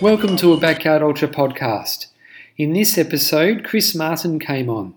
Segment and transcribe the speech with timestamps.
[0.00, 2.06] Welcome to a Backyard Ultra podcast.
[2.56, 4.94] In this episode, Chris Martin came on.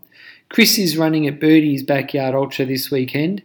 [0.47, 3.43] Chris is running at Birdie's Backyard Ultra this weekend,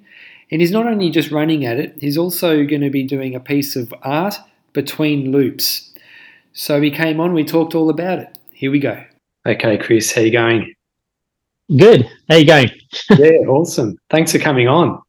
[0.53, 3.41] and he's not only just running at it, he's also going to be doing a
[3.41, 4.37] piece of art
[4.73, 5.93] between loops.
[6.53, 8.39] So he came on, we talked all about it.
[8.53, 9.03] Here we go.
[9.45, 10.73] Okay, Chris, how you going?
[11.77, 12.09] Good.
[12.29, 12.71] How you going?
[13.19, 13.99] yeah, awesome.
[14.11, 15.03] Thanks for coming on.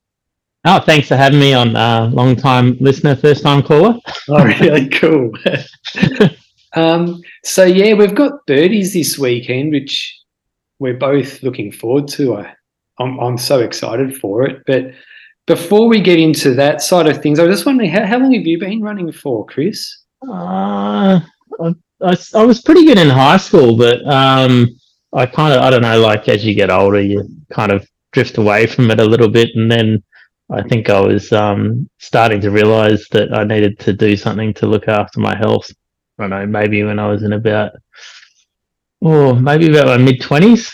[0.66, 1.75] Oh, thanks for having me on.
[1.75, 4.00] Uh, long time listener, first time caller.
[4.29, 5.31] oh, really cool.
[6.73, 10.15] um, so yeah, we've got birdies this weekend, which
[10.79, 12.37] we're both looking forward to.
[12.37, 12.54] I,
[13.00, 14.64] I'm, I'm so excited for it.
[14.65, 14.92] But
[15.47, 18.33] before we get into that side of things, I was just wondering how, how long
[18.33, 20.04] have you been running for, Chris?
[20.28, 21.19] Uh,
[21.59, 24.67] I, I, I was pretty good in high school, but um,
[25.14, 26.00] I kind of I don't know.
[26.00, 29.50] Like as you get older, you kind of drift away from it a little bit,
[29.56, 30.04] and then
[30.51, 34.67] I think I was um, starting to realize that I needed to do something to
[34.67, 35.72] look after my health.
[36.20, 37.72] I don't know, maybe when I was in about,
[39.02, 40.70] oh, maybe about my mid 20s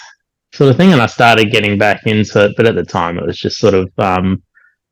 [0.53, 0.91] sort of thing.
[0.91, 2.53] And I started getting back into it.
[2.57, 4.41] But at the time, it was just sort of um,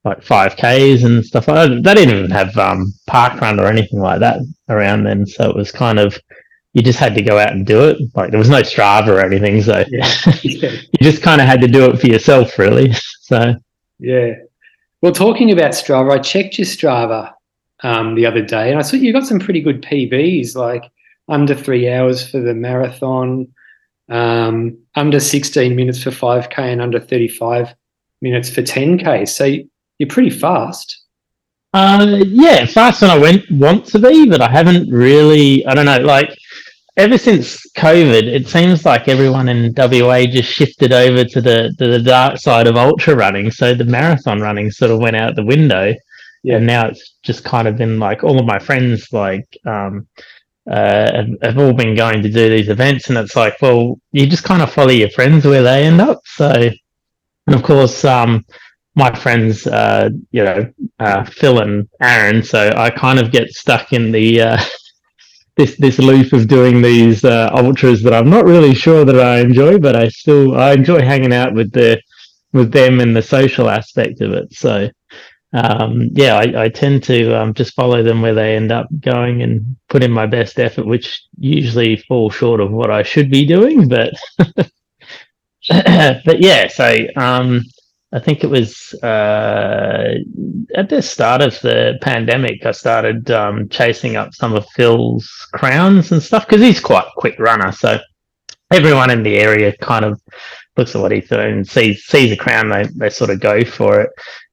[0.04, 1.84] like 5Ks and stuff like that.
[1.84, 5.26] They didn't even have um, park run or anything like that around then.
[5.26, 6.18] So it was kind of,
[6.74, 7.98] you just had to go out and do it.
[8.16, 9.62] Like there was no Strava or anything.
[9.64, 9.84] So.
[9.90, 10.14] Yeah.
[10.44, 12.94] you just kind of had to do it for yourself, really.
[13.26, 13.56] So,
[14.00, 14.34] yeah.
[15.02, 17.32] Well, talking about Strava, I checked your Strava
[17.84, 20.84] um, the other day, and I saw you got some pretty good PBs, like
[21.30, 23.48] under three hours for the marathon,
[24.10, 27.74] um, under 16 minutes for 5K, and under 35
[28.22, 29.28] minutes for 10K.
[29.28, 29.46] So
[30.00, 31.02] you're pretty fast.
[31.74, 35.66] Uh, yeah, fast than I went want to be, but I haven't really.
[35.66, 36.38] I don't know, like
[36.98, 41.88] ever since COVID, it seems like everyone in WA just shifted over to the to
[41.88, 43.50] the dark side of ultra running.
[43.50, 45.96] So the marathon running sort of went out the window.
[46.44, 46.58] Yeah.
[46.58, 50.08] And now it's just kind of been like all of my friends like um,
[50.70, 54.26] uh, have, have, all been going to do these events, and it's like, well, you
[54.26, 56.22] just kind of follow your friends where they end up.
[56.26, 56.50] So,
[57.48, 58.46] and of course, um,
[58.96, 62.44] my friends, uh, you know, uh, Phil and Aaron.
[62.44, 64.64] So I kind of get stuck in the uh,
[65.56, 69.40] this this loop of doing these uh, ultras that I'm not really sure that I
[69.40, 72.02] enjoy, but I still I enjoy hanging out with the
[72.54, 74.54] with them and the social aspect of it.
[74.54, 74.90] So
[75.54, 79.44] um, yeah, I, I, tend to um, just follow them where they end up going
[79.44, 83.46] and put in my best effort, which usually falls short of what I should be
[83.46, 83.88] doing.
[83.88, 84.14] But
[85.70, 87.62] but yeah, so um,
[88.12, 90.16] I think it was uh,
[90.76, 92.66] at the start of the pandemic.
[92.66, 97.20] I started um, chasing up some of Phil's crowns and stuff because he's quite a
[97.20, 97.72] quick runner.
[97.72, 98.00] So
[98.72, 100.20] everyone in the area kind of
[100.78, 102.70] looks at what he's doing sees sees a crown.
[102.70, 104.10] They they sort of go for it.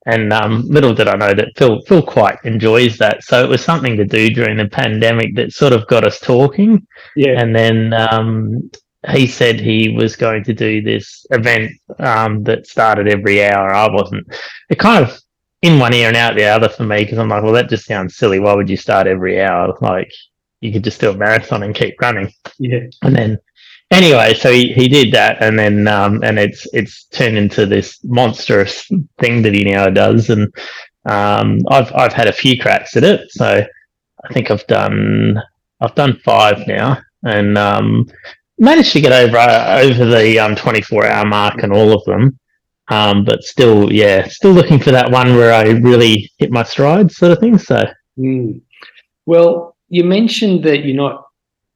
[0.06, 3.22] And um, little did I know that Phil Phil quite enjoys that.
[3.22, 6.86] So it was something to do during the pandemic that sort of got us talking.
[7.16, 7.40] Yeah.
[7.40, 8.70] And then um,
[9.10, 13.72] he said he was going to do this event um, that started every hour.
[13.72, 14.26] I wasn't.
[14.70, 15.18] It kind of
[15.62, 17.86] in one ear and out the other for me because I'm like, well, that just
[17.86, 18.40] sounds silly.
[18.40, 19.76] Why would you start every hour?
[19.80, 20.10] Like
[20.60, 22.32] you could just do a marathon and keep running.
[22.58, 22.80] Yeah.
[23.02, 23.38] And then
[23.90, 27.98] anyway, so he, he did that, and then um, and it's it's turned into this
[28.04, 28.86] monstrous
[29.18, 30.52] thing that he now does, and
[31.06, 33.30] um, I've I've had a few cracks at it.
[33.30, 33.64] So
[34.24, 35.40] I think I've done
[35.80, 38.06] I've done five now, and um,
[38.58, 42.38] managed to get over over the um, 24 hour mark and all of them.
[42.88, 47.12] Um, but still, yeah, still looking for that one where I really hit my stride,
[47.12, 47.56] sort of thing.
[47.56, 47.84] So,
[48.18, 48.60] mm.
[49.26, 51.24] well, you mentioned that you're not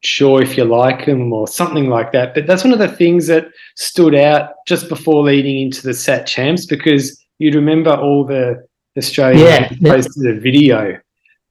[0.05, 3.27] sure if you like them or something like that, but that's one of the things
[3.27, 8.67] that stood out just before leading into the Sat Champs because you'd remember all the
[8.97, 10.99] Australians yeah, posted a video,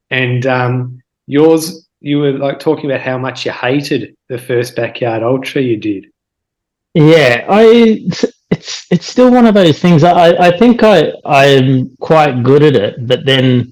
[0.09, 5.23] and um, yours you were like talking about how much you hated the first backyard
[5.23, 6.05] ultra you did.
[6.93, 7.63] Yeah, I
[8.51, 10.03] it's it's still one of those things.
[10.03, 13.71] I I think I I'm quite good at it, but then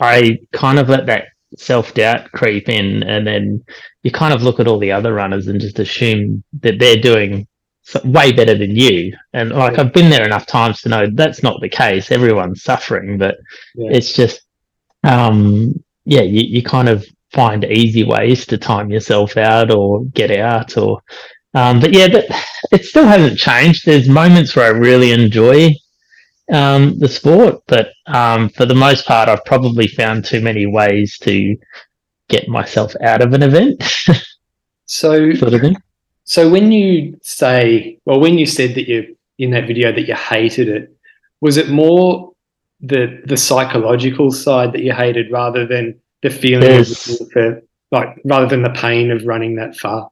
[0.00, 3.64] I kind of let that self doubt creep in, and then
[4.02, 7.46] you kind of look at all the other runners and just assume that they're doing
[8.04, 9.16] way better than you.
[9.32, 9.80] And like yeah.
[9.80, 12.10] I've been there enough times to know that's not the case.
[12.10, 13.36] Everyone's suffering, but
[13.74, 13.90] yeah.
[13.92, 14.42] it's just
[15.04, 15.74] um
[16.04, 20.76] yeah, you, you kind of find easy ways to time yourself out or get out
[20.76, 21.00] or
[21.54, 22.24] um, but yeah but
[22.72, 25.70] it still hasn't changed there's moments where i really enjoy
[26.50, 31.18] um, the sport but um, for the most part i've probably found too many ways
[31.18, 31.56] to
[32.28, 33.82] get myself out of an event.
[34.86, 35.76] So sort of
[36.24, 40.14] so when you say well when you said that you in that video that you
[40.14, 40.94] hated it
[41.40, 42.32] was it more
[42.80, 46.84] the the psychological side that you hated rather than the feeling
[47.32, 50.10] for like rather than the pain of running that far.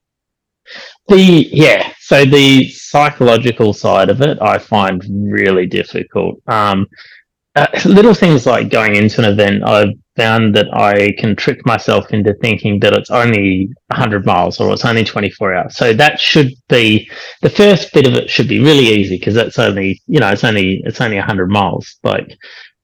[1.08, 6.40] The yeah, so the psychological side of it, I find really difficult.
[6.48, 6.86] Um,
[7.54, 12.12] uh, little things like going into an event, I've found that I can trick myself
[12.12, 15.76] into thinking that it's only 100 miles or it's only 24 hours.
[15.76, 17.08] So that should be
[17.40, 20.44] the first bit of it should be really easy because that's only you know it's
[20.44, 21.96] only it's only 100 miles.
[22.02, 22.36] Like,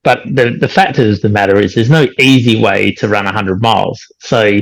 [0.04, 3.60] but the the fact of the matter is there's no easy way to run 100
[3.60, 4.00] miles.
[4.20, 4.60] So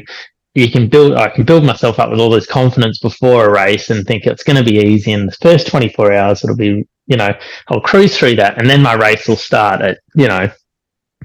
[0.55, 3.91] you can build I can build myself up with all this confidence before a race
[3.91, 5.12] and think it's going to be easy.
[5.12, 7.32] In the first 24 hours, it'll be you know
[7.69, 10.50] I'll cruise through that, and then my race will start at you know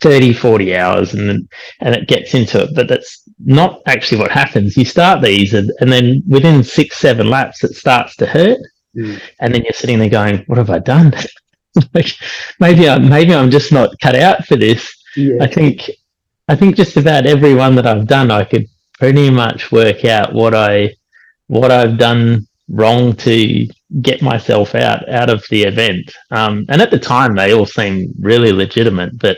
[0.01, 1.47] 30 40 hours and then
[1.81, 5.71] and it gets into it but that's not actually what happens you start these and,
[5.79, 8.59] and then within six seven laps it starts to hurt
[8.97, 9.19] Mm.
[9.41, 11.13] and then you're sitting there going what have i done
[11.93, 12.07] like
[12.61, 15.35] maybe i maybe i'm just not cut out for this Yeah.
[15.41, 15.89] I think
[16.47, 18.67] I think just about every one that I've done, I could
[19.05, 20.95] pretty much work out what I
[21.45, 23.67] what I've done wrong to
[24.01, 26.11] get myself out out of the event.
[26.31, 29.19] Um, and at the time, they all seemed really legitimate.
[29.19, 29.37] But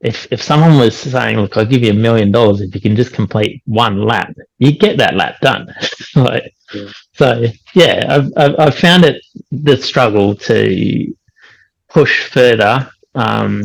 [0.00, 2.96] if if someone was saying, "Look, I'll give you a million dollars if you can
[2.96, 5.66] just complete one lap," you get that lap done.
[6.16, 6.88] like, Yeah.
[7.12, 9.22] So yeah, I've, I've I've found it
[9.52, 11.14] the struggle to
[11.90, 12.88] push further.
[13.14, 13.64] Um,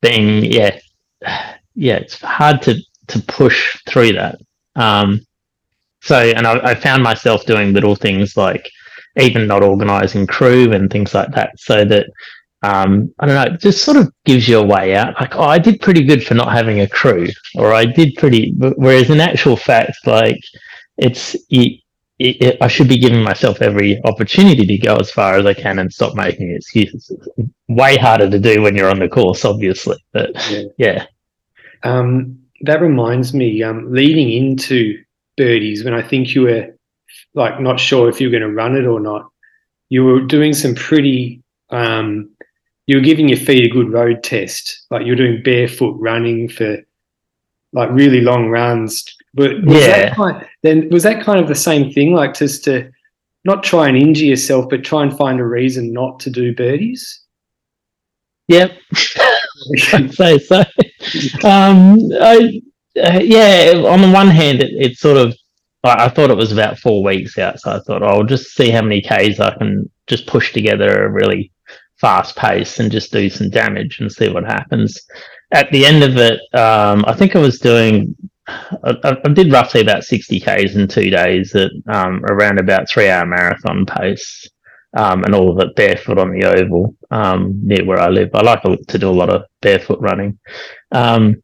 [0.00, 0.78] being yeah
[1.74, 2.74] yeah it's hard to
[3.08, 4.38] to push through that
[4.76, 5.20] um
[6.02, 8.70] so and I, I found myself doing little things like
[9.18, 12.06] even not organizing crew and things like that so that
[12.62, 15.42] um i don't know it just sort of gives you a way out like oh
[15.44, 17.26] i did pretty good for not having a crew
[17.56, 20.40] or i did pretty whereas in actual fact like
[20.98, 21.36] it's
[22.18, 25.54] it, it, I should be giving myself every opportunity to go as far as I
[25.54, 27.10] can and stop making excuses.
[27.36, 29.96] It's way harder to do when you're on the course, obviously.
[30.12, 30.62] But Yeah.
[30.78, 31.06] yeah,
[31.82, 35.02] Um, that reminds me, um, leading into
[35.36, 36.76] birdies, when I think you were
[37.34, 39.30] like not sure if you were going to run it or not,
[39.88, 42.30] you were doing some pretty, um,
[42.86, 44.86] you were giving your feet a good road test.
[44.90, 46.78] Like you were doing barefoot running for
[47.72, 49.04] like really long runs.
[49.34, 49.86] But was Yeah.
[50.08, 52.14] that kind, then was that kind of the same thing?
[52.14, 52.90] Like just to
[53.44, 57.20] not try and injure yourself, but try and find a reason not to do birdies?
[58.48, 58.72] yep,
[59.92, 60.64] I'd say so.
[61.44, 62.62] Um, I,
[62.98, 65.36] uh, yeah, on the one hand, it, it sort of,
[65.84, 68.54] I, I thought it was about four weeks out, so I thought oh, I'll just
[68.54, 71.52] see how many Ks I can just push together a really
[72.00, 74.98] fast pace and just do some damage and see what happens.
[75.52, 78.14] At the end of it, um, I think I was doing,
[78.48, 82.88] I, I I did roughly about 60 Ks in two days at um, around about
[82.88, 84.48] three hour marathon pace.
[84.96, 88.30] Um, and all of it barefoot on the oval um, near where I live.
[88.32, 90.38] I like to do a lot of barefoot running.
[90.92, 91.42] Um,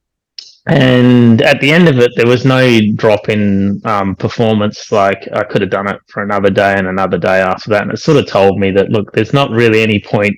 [0.69, 4.93] and at the end of it, there was no drop in um, performance.
[4.93, 7.83] Like I could have done it for another day and another day after that.
[7.83, 10.37] And it sort of told me that, look, there's not really any point.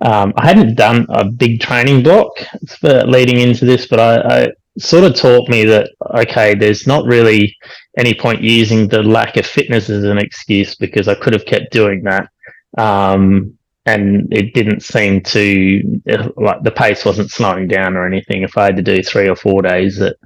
[0.00, 2.32] Um, I hadn't done a big training block
[2.80, 4.48] for leading into this, but I, I
[4.78, 7.54] sort of taught me that, okay, there's not really
[7.98, 11.70] any point using the lack of fitness as an excuse because I could have kept
[11.70, 12.28] doing that.
[12.78, 13.56] Um,
[13.86, 16.00] and it didn't seem to
[16.36, 18.42] like the pace wasn't slowing down or anything.
[18.42, 20.16] If I had to do three or four days at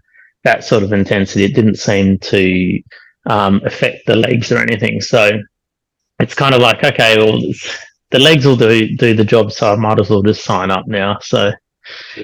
[0.44, 2.82] that sort of intensity, it didn't seem to
[3.26, 5.00] um, affect the legs or anything.
[5.00, 5.30] So
[6.20, 7.40] it's kind of like, okay, well,
[8.10, 10.86] the legs will do do the job, so I might as well just sign up
[10.86, 11.18] now.
[11.22, 11.52] So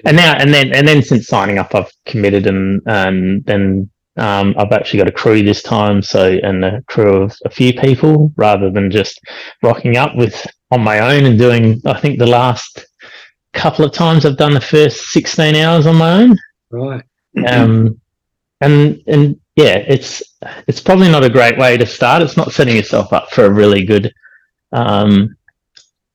[0.05, 4.55] and now and then and then since signing up, I've committed and and then um,
[4.59, 8.33] I've actually got a crew this time, so and a crew of a few people
[8.37, 9.19] rather than just
[9.63, 11.81] rocking up with on my own and doing.
[11.87, 12.87] I think the last
[13.55, 16.37] couple of times I've done the first sixteen hours on my own.
[16.71, 17.03] Right.
[17.47, 17.99] Um,
[18.61, 20.23] and and yeah, it's
[20.67, 22.23] it's probably not a great way to start.
[22.23, 24.13] It's not setting yourself up for a really good,
[24.73, 25.35] um,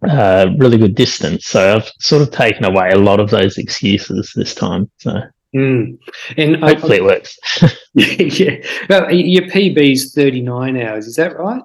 [0.08, 1.48] uh, really good distance.
[1.48, 4.92] So I've sort of taken away a lot of those excuses this time.
[4.98, 5.22] So
[5.56, 5.98] Mm.
[6.38, 7.38] And I- hopefully it works.
[7.94, 8.58] yeah.
[8.90, 11.62] Well, your PB's 39 hours, is that right?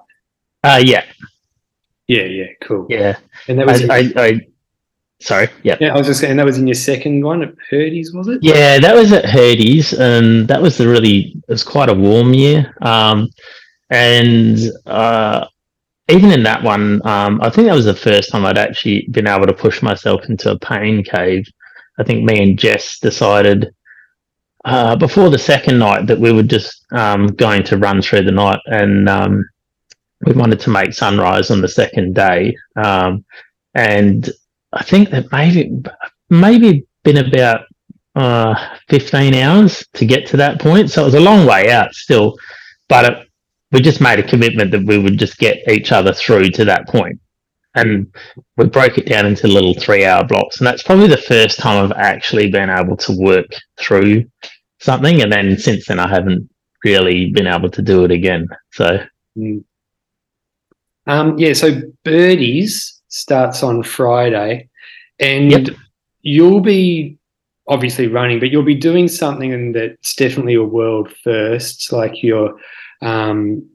[0.63, 1.03] Uh, yeah,
[2.07, 2.85] Yeah, yeah, cool.
[2.89, 3.17] yeah.
[3.47, 4.39] And that was, I, I, I
[5.19, 5.49] sorry.
[5.63, 5.77] Yeah.
[5.81, 8.39] yeah, I was just saying that was in your second one at Purdy's, was it?
[8.41, 12.33] Yeah, that was at Herdy's, and that was the really it was quite a warm
[12.33, 12.73] year.
[12.81, 13.27] Um,
[13.89, 15.47] and uh,
[16.09, 19.27] even in that one, um, I think that was the first time I'd actually been
[19.27, 21.45] able to push myself into a pain cave.
[21.99, 23.73] I think me and Jess decided
[24.65, 28.31] uh, before the second night that we were just um, going to run through the
[28.31, 29.43] night, and um,
[30.25, 32.55] we wanted to make sunrise on the second day.
[32.75, 33.25] Um,
[33.73, 34.29] and
[34.73, 35.71] I think that maybe
[36.29, 37.65] maybe been about
[38.15, 40.91] uh, 15 hours to get to that point.
[40.91, 42.37] So it was a long way out still,
[42.87, 43.27] but it,
[43.71, 46.87] we just made a commitment that we would just get each other through to that
[46.87, 47.19] point.
[47.73, 48.13] And
[48.57, 50.57] we broke it down into little three hour blocks.
[50.57, 53.47] And that's probably the first time I've actually been able to work
[53.79, 54.25] through
[54.81, 55.21] something.
[55.21, 56.49] And then since then, I haven't
[56.83, 58.47] really been able to do it again.
[58.71, 59.05] So,
[59.37, 59.63] mm.
[61.07, 64.67] um, yeah, so Birdies starts on Friday
[65.19, 65.67] and yep.
[66.21, 67.17] you'll be
[67.67, 71.93] obviously running, but you'll be doing something that's definitely a world first.
[71.93, 72.59] Like you're,
[73.01, 73.69] um,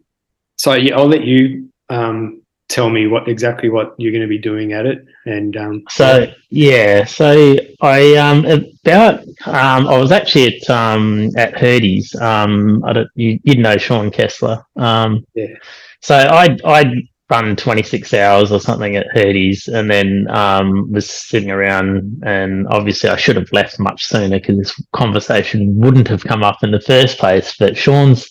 [0.58, 4.38] so yeah, I'll let you um, tell me what exactly what you're going to be
[4.38, 5.04] doing at it.
[5.24, 8.44] And um, so yeah, so I um
[8.84, 12.14] about um I was actually at um at Herdy's.
[12.16, 14.64] Um, I don't you you know Sean Kessler.
[14.76, 15.54] Um, yeah.
[16.00, 16.92] So I i'd
[17.28, 23.10] run 26 hours or something at Herdy's and then um, was sitting around and obviously
[23.10, 26.80] I should have left much sooner because this conversation wouldn't have come up in the
[26.80, 28.30] first place but Sean's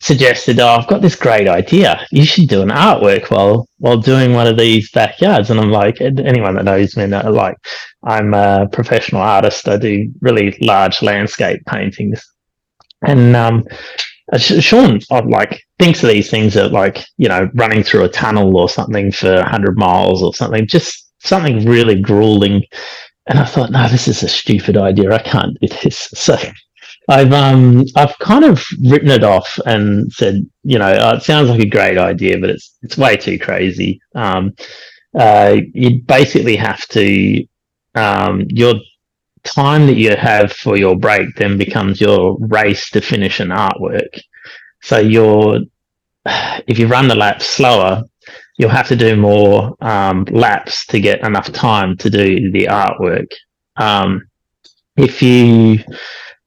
[0.00, 2.06] suggested oh I've got this great idea.
[2.10, 5.50] You should do an artwork while while doing one of these backyards.
[5.50, 7.56] And I'm like anyone that knows me know like
[8.04, 9.68] I'm a professional artist.
[9.68, 12.22] I do really large landscape paintings.
[13.06, 13.64] And um,
[14.32, 18.56] uh, Sean like thinks of these things that like you know running through a tunnel
[18.56, 22.64] or something for 100 miles or something just something really grueling.
[23.26, 25.12] And i thought no this is a stupid idea.
[25.12, 26.10] I can't do this.
[26.16, 26.36] So
[27.10, 31.50] i've um i've kind of written it off and said you know uh, it sounds
[31.50, 34.52] like a great idea but it's it's way too crazy um
[35.18, 37.44] uh you basically have to
[37.96, 38.74] um your
[39.44, 44.20] time that you have for your break then becomes your race to finish an artwork.
[44.82, 45.60] So you're,
[46.66, 48.04] if you run the laps slower,
[48.58, 53.30] you'll have to do more um, laps to get enough time to do the artwork.
[53.76, 54.22] Um,
[54.96, 55.78] if you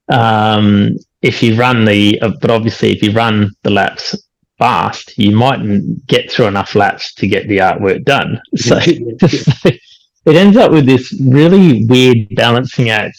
[0.10, 4.16] um, if you run the, uh, but obviously if you run the laps
[4.58, 8.40] fast, you mightn't get through enough laps to get the artwork done.
[8.56, 9.70] So, so
[10.26, 13.18] it ends up with this really weird balancing act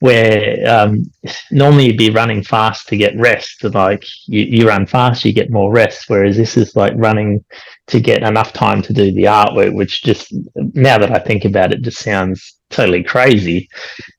[0.00, 1.10] where um,
[1.50, 3.64] normally you'd be running fast to get rest.
[3.64, 6.04] Like you, you run fast, you get more rest.
[6.08, 7.44] Whereas this is like running
[7.88, 11.72] to get enough time to do the artwork, which just now that I think about
[11.72, 13.68] it, just sounds totally crazy.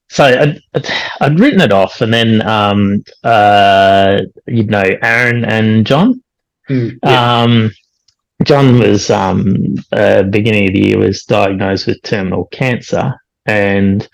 [0.09, 0.87] So I'd,
[1.19, 6.23] I'd written it off, and then um, uh, you'd know Aaron and John.
[6.69, 7.41] Mm, yeah.
[7.41, 7.71] um,
[8.43, 13.13] John was um, uh, beginning of the year was diagnosed with terminal cancer,
[13.45, 14.07] and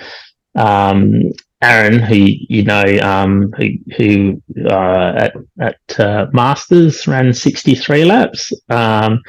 [0.55, 7.75] um, Aaron, who you know, um, who, who uh, at at uh, Masters ran sixty
[7.75, 8.51] three laps.
[8.69, 9.21] Um,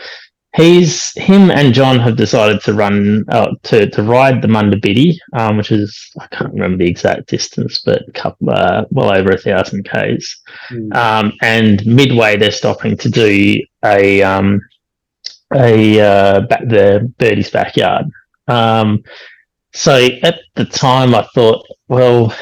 [0.54, 5.16] he's him and John have decided to run uh, to to ride the Munda Biddi,
[5.32, 9.32] um, which is I can't remember the exact distance, but a couple uh, well over
[9.32, 10.40] a thousand k's.
[10.70, 10.94] Mm.
[10.94, 14.60] Um, and midway, they're stopping to do a um,
[15.52, 18.06] a uh, back the birdie's backyard.
[18.48, 19.02] Um,
[19.72, 22.34] so at the time, I thought, well,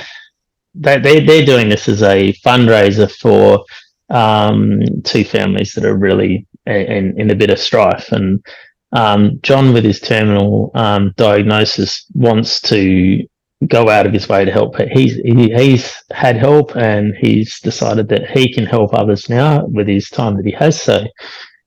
[0.74, 3.64] they, they they're doing this as a fundraiser for
[4.10, 8.12] um, two families that are really in, in a bit of strife.
[8.12, 8.44] And
[8.92, 13.26] um, John, with his terminal um, diagnosis, wants to
[13.68, 14.76] go out of his way to help.
[14.90, 19.88] He's he, he's had help, and he's decided that he can help others now with
[19.88, 20.80] his time that he has.
[20.80, 21.04] So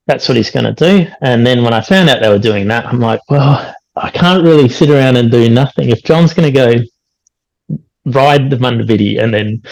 [0.08, 1.12] that's what he's going to do.
[1.22, 4.44] And then when I found out they were doing that, I'm like, well, I can't
[4.44, 5.90] really sit around and do nothing.
[5.90, 9.64] If John's going to go ride the Munda Biddi and then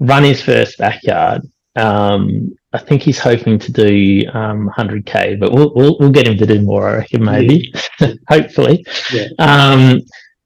[0.00, 1.42] run his first backyard,
[1.76, 6.38] um, I think he's hoping to do um, 100k, but we'll, we'll, we'll get him
[6.38, 6.88] to do more.
[6.88, 8.12] I reckon maybe, yeah.
[8.28, 8.84] hopefully.
[9.12, 9.26] Yeah.
[9.40, 10.00] Um,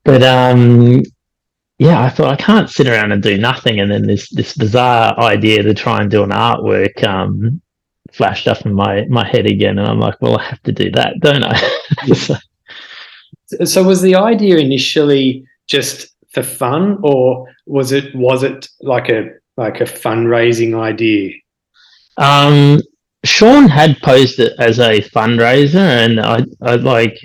[0.04, 1.02] but um,
[1.78, 5.19] yeah, I thought I can't sit around and do nothing, and then this this bizarre
[5.19, 7.61] idea to try and do an artwork um,
[8.12, 10.90] flashed up in my my head again, and I'm like, well, I have to do
[10.93, 11.57] that, don't I?
[12.14, 12.37] so,
[13.64, 19.31] so was the idea initially just for fun, or was it was it like a
[19.57, 21.35] like a fundraising idea?
[22.16, 22.80] Um,
[23.25, 27.18] Sean had posed it as a fundraiser, and I, I like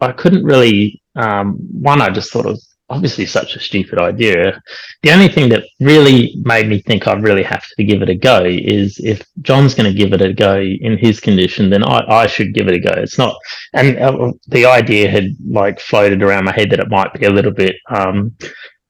[0.00, 1.02] I couldn't really.
[1.16, 4.60] Um, one, I just thought it was obviously such a stupid idea.
[5.02, 8.14] The only thing that really made me think I really have to give it a
[8.14, 12.04] go is if John's going to give it a go in his condition, then I,
[12.22, 12.92] I should give it a go.
[12.92, 13.36] It's not,
[13.72, 17.30] and uh, the idea had like floated around my head that it might be a
[17.30, 18.36] little bit, um,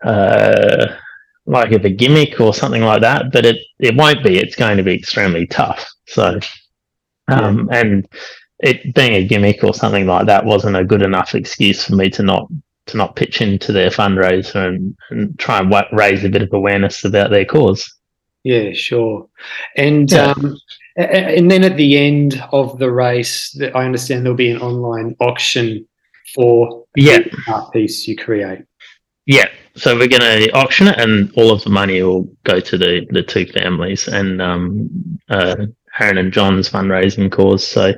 [0.05, 0.97] uh,
[1.47, 4.39] like of a gimmick or something like that, but it, it won't be.
[4.39, 5.87] It's going to be extremely tough.
[6.07, 6.39] So,
[7.29, 7.81] um, yeah.
[7.81, 8.09] and
[8.61, 12.09] it being a gimmick or something like that wasn't a good enough excuse for me
[12.11, 12.49] to not
[12.87, 16.53] to not pitch into their fundraiser and, and try and wa- raise a bit of
[16.53, 17.91] awareness about their cause.
[18.43, 19.27] Yeah, sure.
[19.77, 20.33] And Yeah.
[20.37, 20.57] um,
[20.97, 25.17] and then at the end of the race, that I understand there'll be an online
[25.19, 25.89] auction
[26.35, 28.61] for Yeah, the art piece you create.
[29.27, 29.49] yeah.
[29.77, 33.07] So we're going to auction it, and all of the money will go to the
[33.11, 35.67] the two families and um, uh,
[35.99, 37.67] Aaron and John's fundraising cause.
[37.67, 37.95] So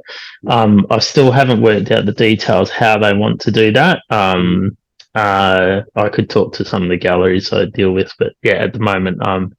[0.47, 4.01] um, I still haven't worked out the details how they want to do that.
[4.11, 4.77] Um,
[5.15, 8.75] uh, I could talk to some of the galleries I deal with, but yeah, at
[8.75, 9.55] the moment, I'm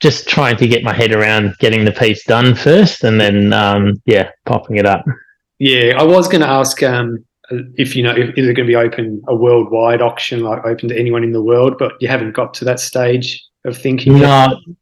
[0.00, 3.94] just trying to get my head around getting the piece done first, and then um,
[4.06, 5.04] yeah, popping it up.
[5.58, 8.76] Yeah, I was going to ask um, if you know is it going to be
[8.76, 12.54] open a worldwide auction, like open to anyone in the world, but you haven't got
[12.54, 14.16] to that stage of thinking.
[14.16, 14.22] yet?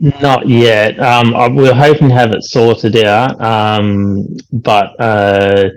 [0.00, 0.98] Not, not yet.
[1.00, 3.40] Um, we're hoping to have it sorted out.
[3.40, 5.70] Um, but uh,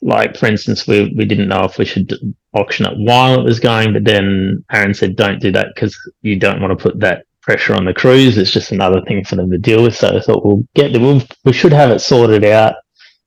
[0.00, 2.12] like for instance, we we didn't know if we should
[2.54, 6.38] auction it while it was going, but then Aaron said, "Don't do that because you
[6.38, 8.36] don't want to put that pressure on the crews.
[8.36, 11.00] It's just another thing for them to deal with." So I thought we'll get the
[11.00, 12.74] we'll, we should have it sorted out.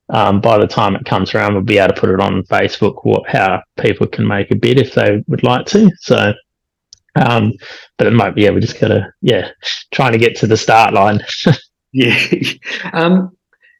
[0.08, 3.04] Um, by the time it comes around, we'll be able to put it on Facebook.
[3.04, 5.90] What how people can make a bid if they would like to.
[6.00, 6.32] So.
[7.16, 7.54] Um,
[7.96, 9.48] but it might be yeah we just gotta yeah
[9.90, 11.24] trying to get to the start line
[11.96, 12.18] Yeah.
[12.92, 13.34] um,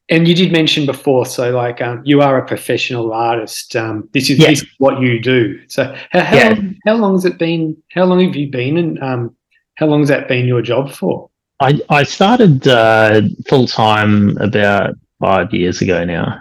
[0.08, 3.74] and you did mention before, so like um, you are a professional artist.
[3.76, 4.50] Um, this is Yeah.
[4.50, 5.60] this is what you do.
[5.68, 6.48] So how how, Yeah.
[6.48, 7.76] long, how long has it been?
[7.92, 9.36] How long have you been, and um,
[9.74, 11.28] how long has that been your job for?
[11.60, 16.38] i i started uh, full-time about five years ago now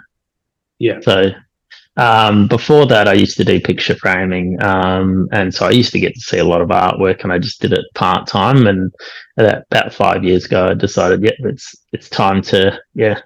[0.78, 1.00] Yeah.
[1.00, 1.30] so
[1.98, 6.00] um, before that i used to do picture framing um, and so i used to
[6.00, 8.92] get to see a lot of artwork and i just did it part-time and
[9.36, 13.20] that, about five years ago i decided yeah it's it's time to yeah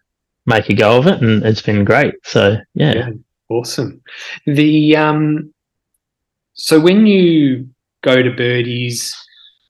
[0.47, 3.11] make a go of it and it's been great so yeah, Yeah.
[3.50, 4.00] Awesome.
[4.47, 5.52] The um,
[6.54, 7.69] so when you
[8.02, 9.12] go to Birdies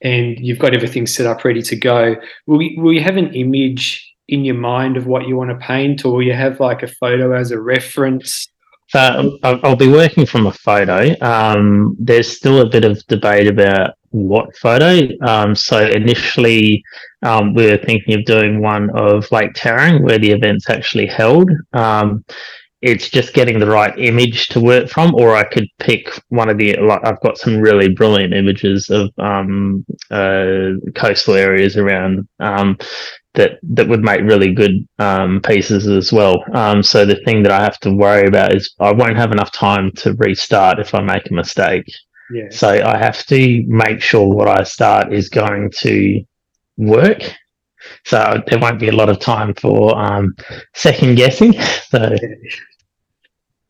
[0.02, 2.14] and you've got everything set up ready to go,
[2.46, 5.56] will you, will you have an image in your mind of what you want to
[5.56, 8.48] paint, or you have like a photo as a reference?
[8.88, 11.14] So I'll, be working from a photo.
[11.20, 15.08] Um, there's still a bit of debate about what photo.
[15.24, 16.82] Um, so initially,
[17.22, 21.48] um, we were thinking of doing one of Lake Tarrant where the event's actually held.
[21.72, 22.24] Um,
[22.82, 26.56] it's just getting the right image to work from, or I could pick one of
[26.56, 26.76] the.
[26.80, 32.78] Like, I've got some really brilliant images of um, uh, coastal areas around um,
[33.34, 36.44] that that would make really good um, pieces as well.
[36.52, 39.52] Um, so the thing that I have to worry about is I won't have enough
[39.52, 41.84] time to restart if I make a mistake.
[42.32, 42.48] Yeah.
[42.50, 46.22] So I have to make sure what I start is going to
[46.76, 47.22] work.
[48.04, 50.34] So there won't be a lot of time for um,
[50.74, 51.54] second guessing.
[51.90, 52.14] So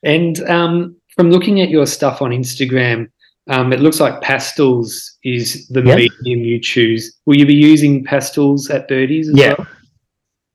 [0.02, 3.10] And um, from looking at your stuff on Instagram,
[3.48, 5.96] um, it looks like pastels is the Yep.
[5.96, 7.18] medium you choose.
[7.26, 9.54] Will you be using pastels at Birdies as Yeah.
[9.58, 9.66] well?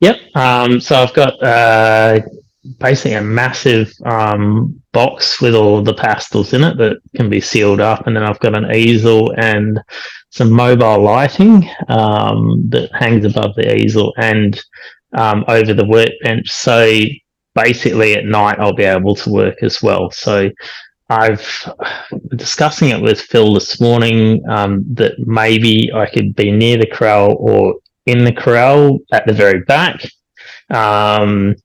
[0.01, 0.17] Yep.
[0.35, 2.19] Um, so I've got uh,
[2.79, 7.79] basically a massive um, box with all the pastels in it that can be sealed
[7.79, 9.79] up, and then I've got an easel and
[10.31, 14.61] some mobile lighting um, that hangs above the easel and
[15.13, 16.51] um, over the workbench.
[16.51, 16.91] So
[17.53, 20.11] basically, at night I'll be able to work as well.
[20.11, 20.49] So
[21.09, 21.71] I've
[22.35, 27.35] discussing it with Phil this morning um, that maybe I could be near the corral
[27.39, 30.03] or in the corral at the very back.
[30.69, 31.55] Um,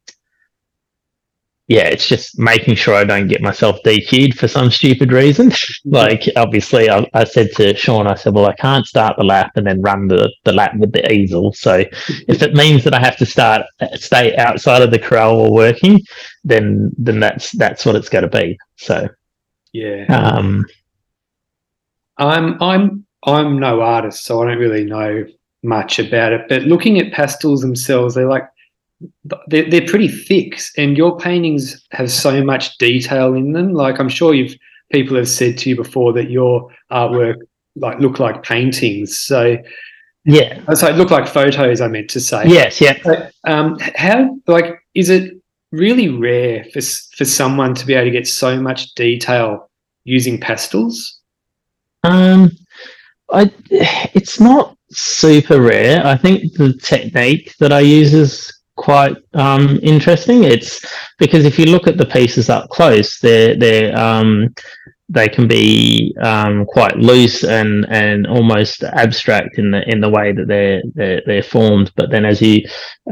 [1.69, 5.53] yeah, it's just making sure I don't get myself DQ'd for some stupid reason.
[5.85, 9.53] like, obviously, I, I said to Sean, I said, well, I can't start the lap
[9.55, 11.53] and then run the, the lap with the easel.
[11.53, 11.85] So
[12.27, 13.63] if it means that I have to start
[13.95, 16.01] stay outside of the corral while working,
[16.43, 18.59] then then that's that's what it's going to be.
[18.77, 19.09] So
[19.73, 20.05] Yeah.
[20.09, 20.67] um,
[22.19, 25.25] I'm I'm I'm no artist, so I don't really know
[25.63, 26.43] much about it.
[26.49, 28.49] But looking at pastels themselves, they're like
[29.49, 33.75] they're, they're pretty thick, and your paintings have so much detail in them.
[33.75, 34.57] Like I'm sure you've
[34.93, 37.37] people have said to you before that your artwork
[37.77, 39.19] like look like paintings.
[39.19, 39.57] So
[40.25, 41.81] yeah, so it look like photos.
[41.81, 42.47] I meant to say.
[42.47, 42.99] yes, yeah.
[43.03, 45.40] But, um, how like is it
[45.73, 46.81] really rare for
[47.17, 49.71] for someone to be able to get so much detail
[50.05, 51.21] using pastels?
[52.03, 52.51] Um,
[53.33, 56.05] I it's not super rare.
[56.05, 60.45] I think the technique that I use is quite um, interesting.
[60.45, 60.85] It's
[61.19, 64.55] because if you look at the pieces up close, they're they're um,
[65.13, 70.33] they can be um, quite loose and and almost abstract in the in the way
[70.33, 71.91] that they're they're, they're formed.
[71.97, 72.63] But then as you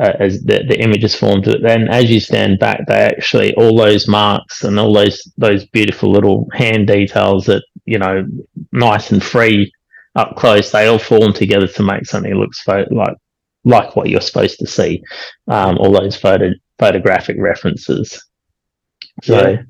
[0.00, 3.76] uh, as the, the image is formed, then as you stand back, they actually all
[3.76, 8.24] those marks and all those those beautiful little hand details that you know
[8.70, 9.70] nice and free
[10.14, 12.86] up close, they all form together to make something that looks like
[13.64, 15.02] like what you're supposed to see.
[15.48, 18.24] Um, all those photo photographic references.
[19.24, 19.48] So.
[19.48, 19.62] Yeah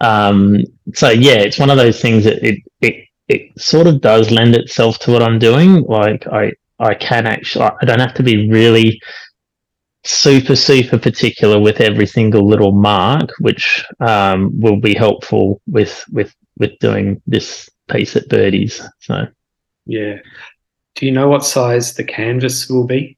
[0.00, 0.62] um,
[0.94, 4.54] so yeah, it's one of those things that it, it it sort of does lend
[4.54, 5.82] itself to what I'm doing.
[5.82, 9.00] Like I I can actually I don't have to be really
[10.04, 16.34] super super particular with every single little mark, which um, will be helpful with with
[16.58, 18.82] with doing this piece at Birdies.
[19.00, 19.26] So
[19.86, 20.16] yeah,
[20.94, 23.16] do you know what size the canvas will be?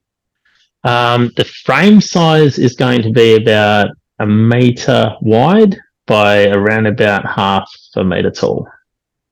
[0.85, 7.27] Um, the frame size is going to be about a meter wide by around about
[7.27, 8.69] half a meter tall.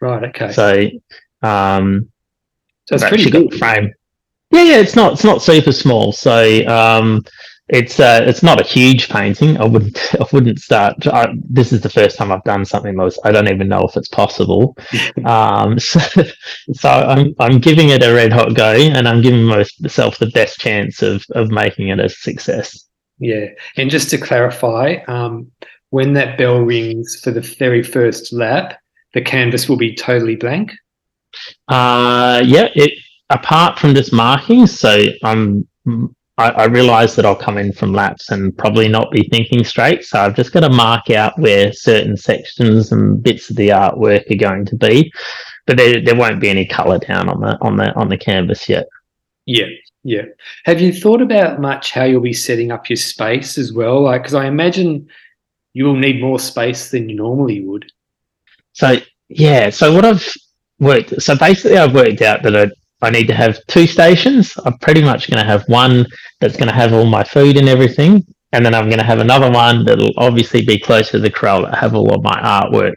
[0.00, 0.24] Right.
[0.24, 0.52] Okay.
[0.52, 2.10] So, um,
[2.86, 3.92] so it's pretty big frame.
[4.50, 4.76] Yeah, yeah.
[4.78, 5.14] It's not.
[5.14, 6.12] It's not super small.
[6.12, 7.22] So, um,
[7.72, 9.56] it's uh, it's not a huge painting.
[9.58, 11.06] I wouldn't I wouldn't start.
[11.06, 13.18] I, this is the first time I've done something like this.
[13.24, 14.76] I don't even know if it's possible.
[15.24, 16.00] um, so,
[16.72, 20.58] so I'm I'm giving it a red hot go, and I'm giving myself the best
[20.58, 22.86] chance of of making it a success.
[23.18, 25.50] Yeah, and just to clarify, um,
[25.90, 28.78] when that bell rings for the very first lap,
[29.14, 30.72] the canvas will be totally blank?
[31.68, 32.92] Uh, yeah, it
[33.28, 34.78] apart from just markings.
[34.78, 35.68] So I'm
[36.40, 40.04] I, I realize that I'll come in from laps and probably not be thinking straight.
[40.04, 44.30] So I've just got to mark out where certain sections and bits of the artwork
[44.30, 45.12] are going to be,
[45.66, 48.68] but there, there won't be any color down on the on the on the canvas
[48.68, 48.86] yet.
[49.44, 49.66] Yeah,
[50.02, 50.22] yeah.
[50.64, 54.02] Have you thought about much how you'll be setting up your space as well?
[54.02, 55.08] Like, because I imagine
[55.72, 57.90] you will need more space than you normally would.
[58.72, 58.96] So
[59.28, 60.26] yeah, so what I've
[60.78, 64.54] worked so basically I've worked out that I, I need to have two stations.
[64.64, 66.06] I'm pretty much going to have one
[66.40, 69.20] that's going to have all my food and everything, and then I'm going to have
[69.20, 72.94] another one that'll obviously be closer to the corral that have all of my artwork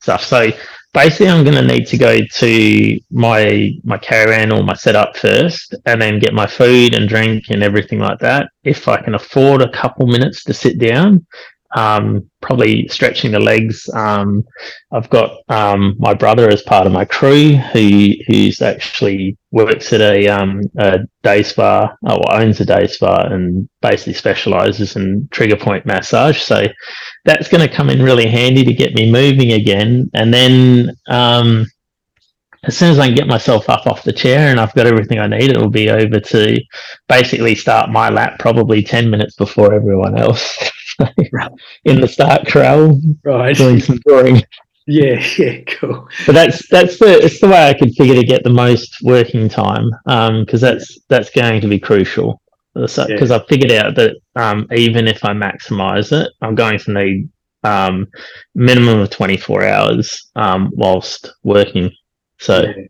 [0.00, 0.24] stuff.
[0.24, 0.50] So
[0.92, 5.74] basically, I'm going to need to go to my my caravan or my setup first,
[5.86, 8.48] and then get my food and drink and everything like that.
[8.64, 11.26] If I can afford a couple minutes to sit down,
[11.74, 13.88] um, probably stretching the legs.
[13.94, 14.44] Um,
[14.92, 20.00] I've got um, my brother as part of my crew who who's actually works at
[20.00, 25.56] a, um, a day spa or owns a day spa and basically specializes in trigger
[25.56, 26.40] point massage.
[26.42, 26.64] So
[27.24, 30.10] that's going to come in really handy to get me moving again.
[30.14, 31.66] And then um,
[32.66, 35.18] as soon as I can get myself up off the chair and I've got everything
[35.18, 36.60] I need, it'll be over to
[37.08, 40.70] basically start my lap probably 10 minutes before everyone else.
[41.84, 43.56] in the start corral, right?
[43.56, 44.42] Doing some drawing.
[44.86, 46.08] Yeah, yeah, cool.
[46.26, 49.48] But that's that's the it's the way I could figure to get the most working
[49.48, 52.40] time, because um, that's that's going to be crucial.
[52.74, 53.34] Because uh, yeah.
[53.36, 57.28] I've figured out that um, even if I maximize it, I'm going to need
[57.62, 58.08] um,
[58.54, 61.90] minimum of 24 hours um, whilst working.
[62.44, 62.84] So, yeah.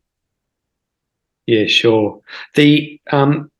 [1.46, 2.20] yeah, sure.
[2.56, 3.52] The um,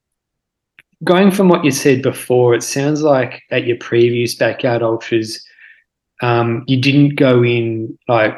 [1.05, 5.45] going from what you said before, it sounds like at your previous backyard ultras,
[6.21, 8.35] um, you didn't go in like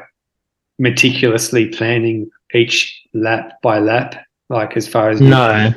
[0.78, 5.72] meticulously planning each lap by lap, like as far as no.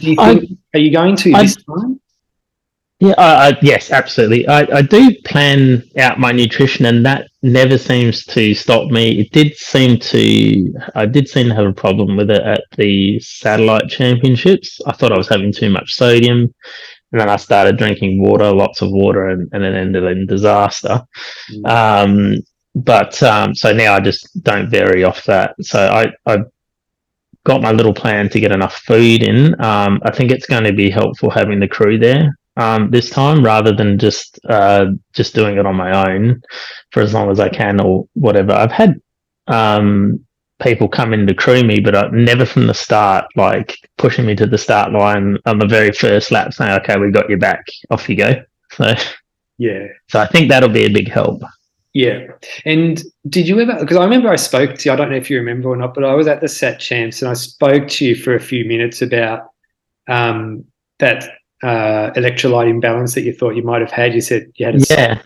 [0.00, 2.00] You think, I, are you going to I, this time?
[2.98, 4.48] Yeah, uh, yes, absolutely.
[4.48, 9.20] I, I do plan out my nutrition, and that never seems to stop me.
[9.20, 13.18] It did seem to, I did seem to have a problem with it at the
[13.20, 14.80] satellite championships.
[14.86, 16.52] I thought I was having too much sodium,
[17.12, 21.00] and then I started drinking water, lots of water, and, and it ended in disaster.
[21.52, 21.68] Mm.
[21.68, 22.34] Um,
[22.74, 25.54] but um, so now I just don't vary off that.
[25.60, 26.38] So I, I
[27.44, 29.58] got my little plan to get enough food in.
[29.64, 33.44] Um, I think it's going to be helpful having the crew there um, this time
[33.44, 36.42] rather than just uh, just doing it on my own
[36.90, 38.52] for as long as I can or whatever.
[38.52, 39.00] I've had
[39.46, 40.24] um,
[40.62, 44.34] people come in to crew me, but I, never from the start, like pushing me
[44.36, 47.64] to the start line on the very first lap, saying, "Okay, we got you back.
[47.90, 48.42] Off you go."
[48.72, 48.94] So
[49.58, 51.42] yeah, so I think that'll be a big help.
[51.96, 52.26] Yeah.
[52.66, 55.30] And did you ever, because I remember I spoke to you, I don't know if
[55.30, 58.04] you remember or not, but I was at the Sat Champs and I spoke to
[58.04, 59.48] you for a few minutes about
[60.06, 60.66] um,
[60.98, 61.24] that
[61.62, 64.14] uh, electrolyte imbalance that you thought you might have had.
[64.14, 65.20] You said you had a yeah.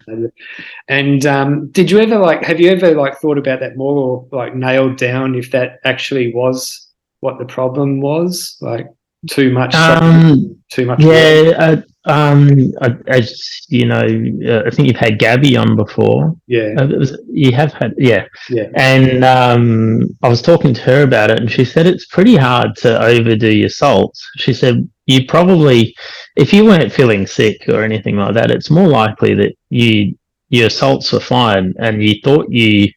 [0.89, 4.29] And um, did you ever like have you ever like thought about that more or
[4.31, 6.89] like nailed down if that actually was
[7.21, 8.57] what the problem was?
[8.61, 8.87] Like
[9.29, 11.01] too much, um, too much.
[11.01, 12.73] Yeah, uh, um,
[13.09, 14.01] as you know,
[14.49, 16.35] uh, I think you've had Gabby on before.
[16.47, 18.25] Yeah, Uh, was- you have had, yeah.
[18.49, 22.37] yeah, And um, I was talking to her about it, and she said it's pretty
[22.37, 24.27] hard to overdo your salts.
[24.37, 25.95] She said you probably,
[26.37, 30.15] if you weren't feeling sick or anything like that, it's more likely that you
[30.49, 32.91] your salts were fine, and you thought you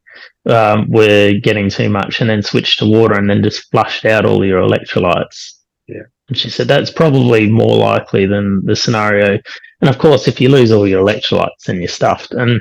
[0.50, 4.26] um, were getting too much, and then switched to water, and then just flushed out
[4.26, 5.52] all your electrolytes.
[5.88, 6.04] Yeah.
[6.34, 9.39] And she said that's probably more likely than the scenario.
[9.82, 12.34] And of course, if you lose all your electrolytes, then you're stuffed.
[12.34, 12.60] And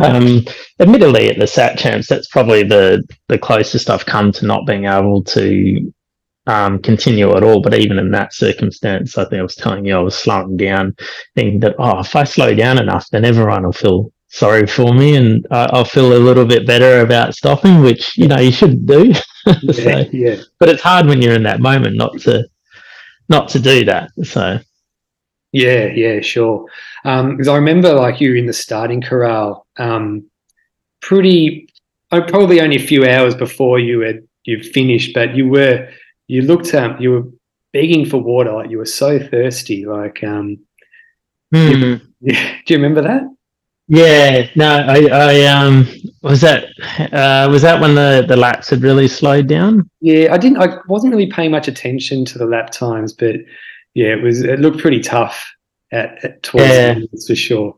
[0.00, 0.44] um,
[0.80, 4.86] admittedly, at the Sat Champs, that's probably the the closest I've come to not being
[4.86, 5.92] able to
[6.48, 7.62] um, continue at all.
[7.62, 10.96] But even in that circumstance, I think I was telling you I was slowing down,
[11.36, 15.14] thinking that oh, if I slow down enough, then everyone will feel sorry for me,
[15.14, 18.86] and uh, I'll feel a little bit better about stopping, which you know you shouldn't
[18.86, 19.12] do.
[19.62, 20.36] yeah, yeah.
[20.58, 22.44] but it's hard when you're in that moment not to
[23.28, 24.10] not to do that.
[24.24, 24.58] So
[25.52, 26.66] Yeah, yeah, sure.
[27.02, 30.28] Because I remember like you in the starting corral, um,
[31.00, 31.68] pretty,
[32.12, 35.88] oh, probably only a few hours before you had you finished, but you were
[36.26, 37.24] you looked um you were
[37.72, 39.84] begging for water, like you were so thirsty.
[39.86, 40.58] Like, um,
[41.52, 43.22] yeah, do you remember that?
[43.90, 45.86] Yeah, no, I, I um
[46.22, 46.64] was that
[47.12, 49.88] uh was that when the the laps had really slowed down?
[50.00, 50.58] Yeah, I didn't.
[50.58, 53.36] I wasn't really paying much attention to the lap times, but
[53.94, 54.42] yeah, it was.
[54.42, 55.42] It looked pretty tough
[55.90, 56.94] at, at towards Yeah.
[56.94, 57.74] the end, for sure.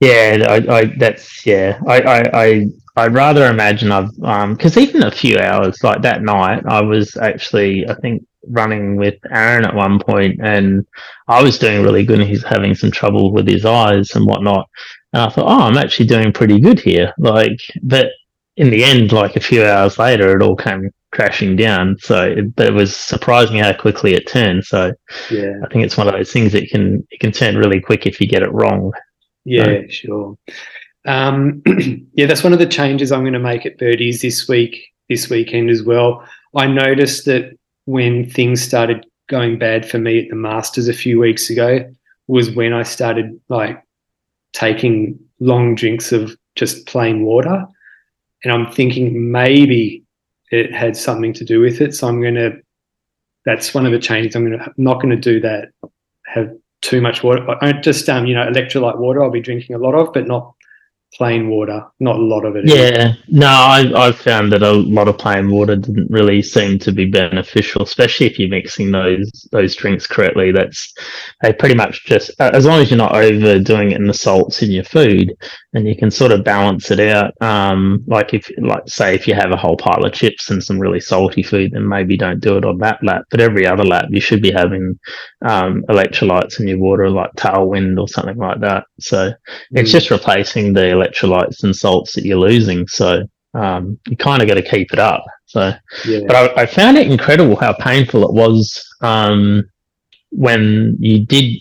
[0.00, 1.80] Yeah, I, I that's yeah.
[1.86, 6.22] I, I, I I'd rather imagine I've um because even a few hours like that
[6.22, 10.86] night, I was actually I think running with Aaron at one point, and
[11.28, 14.68] I was doing really good, and he's having some trouble with his eyes and whatnot.
[15.16, 17.14] And I thought, oh, I'm actually doing pretty good here.
[17.16, 18.10] Like, but
[18.58, 21.96] in the end, like a few hours later, it all came crashing down.
[22.00, 24.66] So it, but it was surprising how quickly it turned.
[24.66, 24.92] So
[25.30, 28.04] Yeah, I think it's one of those things that can it can turn really quick
[28.06, 28.92] if you get it wrong.
[29.46, 30.36] yeah, sure.
[31.06, 31.62] Um,
[32.12, 35.30] yeah, that's one of the changes I'm going to make at Birdies this week, this
[35.30, 36.28] weekend as well.
[36.54, 41.18] I noticed that when things started going bad for me at the Masters a few
[41.18, 41.90] weeks ago,
[42.26, 43.82] was when I started like
[44.56, 47.66] taking long drinks of just plain water.
[48.42, 50.02] And I'm thinking maybe
[50.50, 51.94] it had something to do with it.
[51.94, 52.56] So I'm going to,
[53.44, 54.34] that's one of the changes.
[54.34, 55.68] I'm going to, not going to do that,
[56.26, 57.44] have too much water.
[57.60, 60.54] I just, um, you know, electrolyte water I'll be drinking a lot of, but not
[61.14, 62.66] plain water, not a lot of it.
[62.66, 66.92] Yeah, no, I I found that a lot of plain water didn't really seem to
[66.92, 70.52] be beneficial, especially if you're mixing those those drinks correctly.
[70.52, 70.92] That's
[71.42, 74.62] they pretty much just uh, as long as you're not overdoing it in the salts
[74.62, 75.32] in your food,
[75.76, 77.34] and you can sort of balance it out.
[77.42, 80.78] Um, like if like say if you have a whole pile of chips and some
[80.78, 83.24] really salty food, then maybe don't do it on that lap.
[83.30, 84.98] But every other lap, you should be having
[85.44, 88.84] um, electrolytes in your water, like Tailwind or something like that.
[89.00, 89.32] So
[89.72, 89.92] it's Mm.
[89.92, 92.88] just replacing the electrolytes and salts that you're losing.
[92.88, 95.24] So um, you kind of got to keep it up.
[95.44, 95.72] So,
[96.06, 96.20] yeah.
[96.26, 99.62] but I, I found it incredible how painful it was um,
[100.30, 101.56] when you did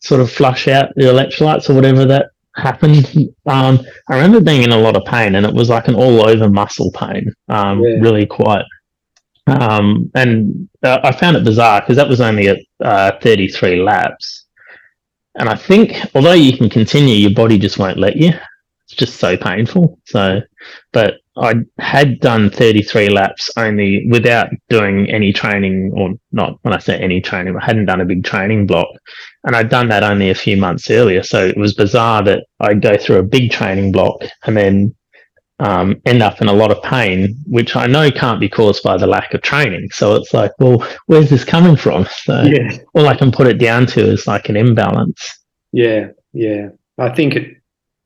[0.00, 3.06] sort of flush out the electrolytes or whatever that happened.
[3.48, 6.28] Um, I remember being in a lot of pain, and it was like an all
[6.28, 8.00] over muscle pain, um, Yeah.
[8.00, 8.64] really quite.
[9.46, 14.46] Um, and uh, I found it bizarre because that was only at uh, 33 laps.
[15.36, 18.30] And I think, although you can continue, your body just won't let you.
[18.84, 20.00] It's just so painful.
[20.06, 20.40] So,
[20.92, 26.78] but I had done 33 laps only without doing any training, or not when I
[26.78, 28.88] say any training, I hadn't done a big training block.
[29.46, 31.22] And I'd done that only a few months earlier.
[31.22, 34.94] So it was bizarre that I'd go through a big training block and then
[35.60, 38.98] um, end up in a lot of pain, which I know can't be caused by
[38.98, 39.88] the lack of training.
[39.92, 42.06] So it's like, well, where's this coming from?
[42.24, 45.26] So yeah, all I can put it down to is like an imbalance.
[45.72, 46.68] yeah, yeah.
[46.98, 47.56] I think it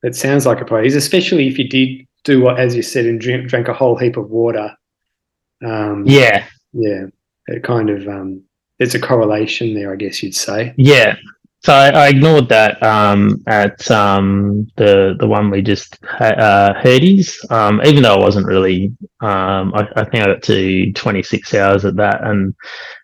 [0.02, 3.20] it sounds like a prize, especially if you did do what, as you said, and
[3.20, 4.74] drink, drank a whole heap of water.
[5.64, 7.06] Um, Yeah, yeah.
[7.46, 8.42] It kind of um,
[8.80, 10.74] there's a correlation there, I guess you'd say.
[10.76, 11.14] yeah.
[11.62, 17.38] So I, I ignored that um, at um, the the one we just uh, Herdy's,
[17.50, 18.96] um, even though I wasn't really.
[19.20, 22.54] Um, I, I think I got to 26 hours at that, and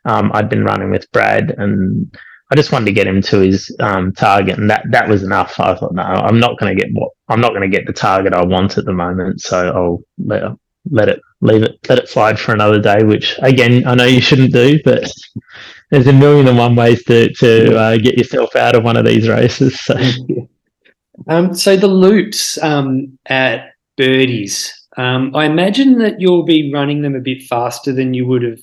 [0.06, 2.10] um, I'd been running with Brad, and
[2.50, 5.60] I just wanted to get him to his um, target, and that that was enough.
[5.60, 7.92] I thought, no, I'm not going to get what I'm not going to get the
[7.92, 10.48] target I want at the moment, so I'll
[10.90, 13.02] let, it leave it let it slide for another day.
[13.02, 15.10] Which again, I know you shouldn't do, but
[15.90, 19.04] there's a million and one ways to to uh, get yourself out of one of
[19.04, 19.80] these races.
[19.80, 19.94] So
[21.28, 27.14] Um, so the loops um, at Birdies, um, I imagine that you'll be running them
[27.14, 28.58] a bit faster than you would have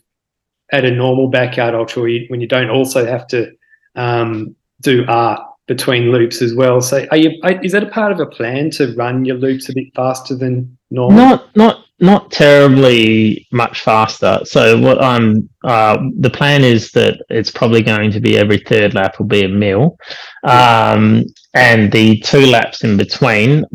[0.71, 3.51] at a normal backyard ultra when you don't also have to
[3.95, 6.81] um, do art between loops as well.
[6.81, 7.31] So, are you?
[7.63, 10.77] Is that a part of a plan to run your loops a bit faster than
[10.91, 11.17] normal?
[11.17, 14.39] Not, not, not terribly much faster.
[14.45, 18.93] So, what I'm uh, the plan is that it's probably going to be every third
[18.93, 19.97] lap will be a mil,
[20.43, 23.65] um, and the two laps in between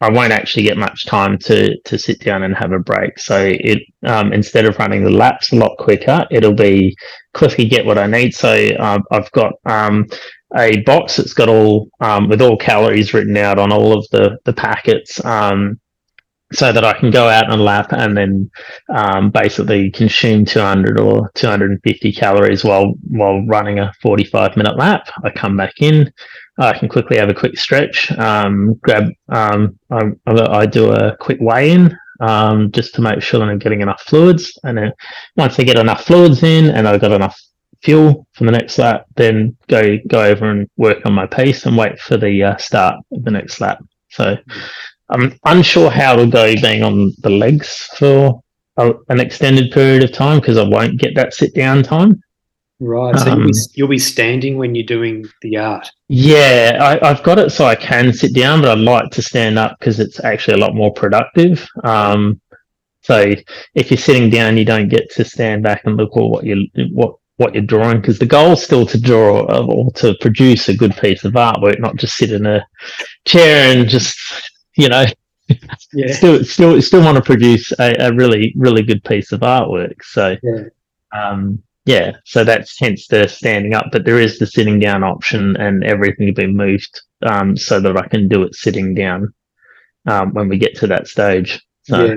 [0.00, 3.18] I won't actually get much time to to sit down and have a break.
[3.18, 6.96] So it um, instead of running the laps a lot quicker, it'll be
[7.34, 8.34] quickly get what I need.
[8.34, 10.06] So uh, I've got um,
[10.56, 14.38] a box that's got all um, with all calories written out on all of the
[14.44, 15.24] the packets.
[15.24, 15.80] Um,
[16.52, 18.50] so that I can go out on a lap and then
[18.88, 25.08] um, basically consume 200 or 250 calories while while running a 45 minute lap.
[25.22, 26.10] I come back in,
[26.58, 31.38] I can quickly have a quick stretch, um, grab, um, I, I, do a quick
[31.40, 34.58] weigh in um, just to make sure that I'm getting enough fluids.
[34.64, 34.92] And then
[35.36, 37.38] once I get enough fluids in and I've got enough
[37.82, 41.76] fuel for the next lap, then go go over and work on my pace and
[41.76, 43.84] wait for the uh, start of the next lap.
[44.10, 44.36] So
[45.10, 48.42] I'm unsure how it'll go being on the legs for
[48.76, 52.22] a, an extended period of time because I won't get that sit down time.
[52.80, 53.18] Right.
[53.18, 55.90] So um, you'll, be, you'll, be, standing when you're doing the art.
[56.06, 59.58] Yeah, I, have got it so I can sit down, but I'd like to stand
[59.58, 61.66] up because it's actually a lot more productive.
[61.82, 62.40] Um,
[63.02, 63.34] so
[63.74, 66.68] if you're sitting down, you don't get to stand back and look at what you
[66.92, 70.76] what what you're drawing because the goal is still to draw or to produce a
[70.76, 72.66] good piece of artwork, not just sit in a
[73.24, 74.18] chair and just
[74.78, 75.04] you know.
[75.94, 76.12] Yeah.
[76.12, 79.94] still, still, still want to produce a, a really, really good piece of artwork.
[80.02, 80.64] So, yeah.
[81.12, 85.56] um, yeah, so that's hence the standing up, but there is the sitting down option,
[85.56, 89.32] and everything will be moved um, so that I can do it sitting down
[90.06, 91.62] um, when we get to that stage.
[91.84, 92.14] So,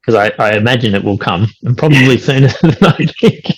[0.00, 3.52] because I, I, imagine it will come, and probably sooner than I think.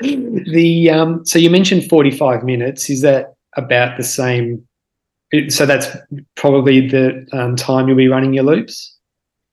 [0.00, 2.88] the um, so you mentioned forty five minutes.
[2.88, 4.66] Is that about the same?
[5.48, 5.88] So that's
[6.36, 8.98] probably the um, time you'll be running your loops.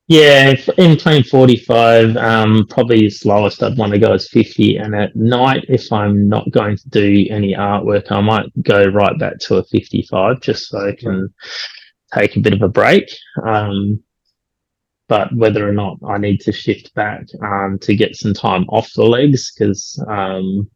[0.08, 4.76] Yeah, in playing 45, um, probably the slowest I'd want to go is 50.
[4.76, 9.18] And at night, if I'm not going to do any artwork, I might go right
[9.18, 11.34] back to a 55 just so I can
[12.14, 13.10] take a bit of a break.
[13.44, 14.04] Um,
[15.08, 18.92] but whether or not I need to shift back um, to get some time off
[18.96, 20.70] the legs, because um,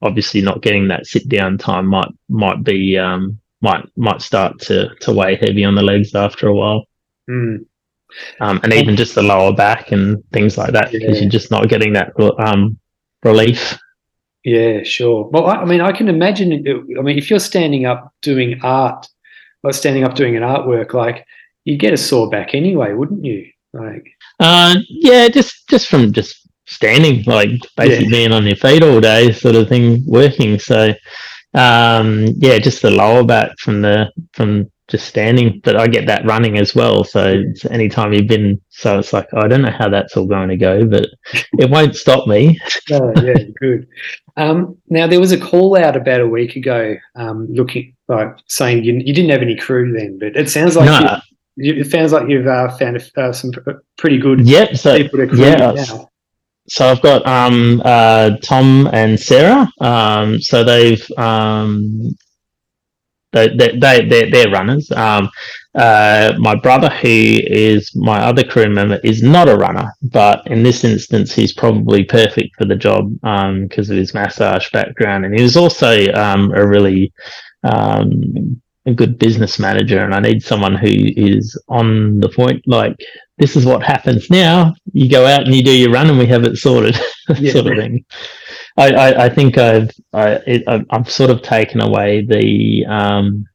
[0.00, 4.94] obviously not getting that sit down time might might be um, might might start to
[5.00, 6.84] to weigh heavy on the legs after a while.
[7.28, 7.66] Mm
[8.40, 11.22] um, and even just the lower back and things like that because yeah.
[11.22, 12.78] you're just not getting that um,
[13.22, 13.78] relief.
[14.44, 15.28] Yeah, sure.
[15.28, 16.64] Well, I, I, mean, I can imagine.
[16.98, 19.06] I mean, if you're standing up doing art,
[19.62, 21.26] or standing up doing an artwork, like
[21.64, 23.46] you'd get a sore back anyway, wouldn't you?
[23.72, 24.06] Like,
[24.40, 28.10] uh, yeah, just just from just standing, like basically yeah.
[28.10, 30.58] being on your feet all day, sort of thing, working.
[30.58, 30.94] So,
[31.54, 36.26] um, yeah, just the lower back from the from just standing, but I get that
[36.26, 37.04] running as well.
[37.04, 40.56] So anytime you've been, so it's like, I don't know how that's all going to
[40.56, 41.06] go, but
[41.58, 42.58] it won't stop me.
[42.90, 43.86] oh, yeah, good.
[44.36, 48.84] Um, now there was a call out about a week ago, um, looking like saying
[48.84, 51.18] you, you didn't have any crew then, but it sounds like no.
[51.56, 53.52] you, it sounds like you've uh, found uh, some
[53.96, 56.09] pretty good yep, so, people to crew yeah, now.
[56.70, 59.68] So I've got um, uh, Tom and Sarah.
[59.80, 62.16] Um, so they've um,
[63.32, 64.90] they, they, they, they're, runners.
[64.92, 65.30] Um,
[65.74, 70.62] uh, my brother, who is my other crew member, is not a runner, but in
[70.62, 75.24] this instance, he's probably perfect for the job because um, of his massage background.
[75.24, 77.12] And he was also um, a really
[77.64, 80.04] um, a good business manager.
[80.04, 82.96] And I need someone who is on the point, like,
[83.38, 84.74] this is what happens now.
[84.92, 86.98] You go out and you do your run, and we have it sorted,
[87.38, 87.52] yeah.
[87.52, 88.04] sort of thing.
[88.76, 93.46] I, I, I think I've I, it, I've sort of taken away the um,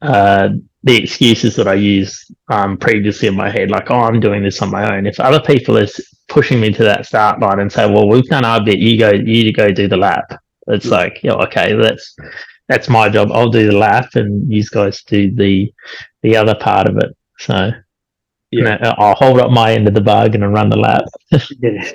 [0.00, 0.50] uh,
[0.84, 4.60] the excuses that I used um, previously in my head, like, oh, I'm doing this
[4.62, 5.06] on my own.
[5.06, 5.86] If other people are
[6.28, 9.12] pushing me to that start line and say, well, we've done our bit, you go,
[9.12, 10.42] you go do the lap.
[10.66, 10.90] It's yeah.
[10.90, 12.16] like, yeah, okay, that's
[12.72, 13.30] that's my job.
[13.32, 15.72] I'll do the lap, and you guys do the
[16.22, 17.14] the other part of it.
[17.38, 17.70] So,
[18.50, 21.04] yeah, I'll hold up my end of the bargain and run the lap.
[21.58, 21.92] yeah.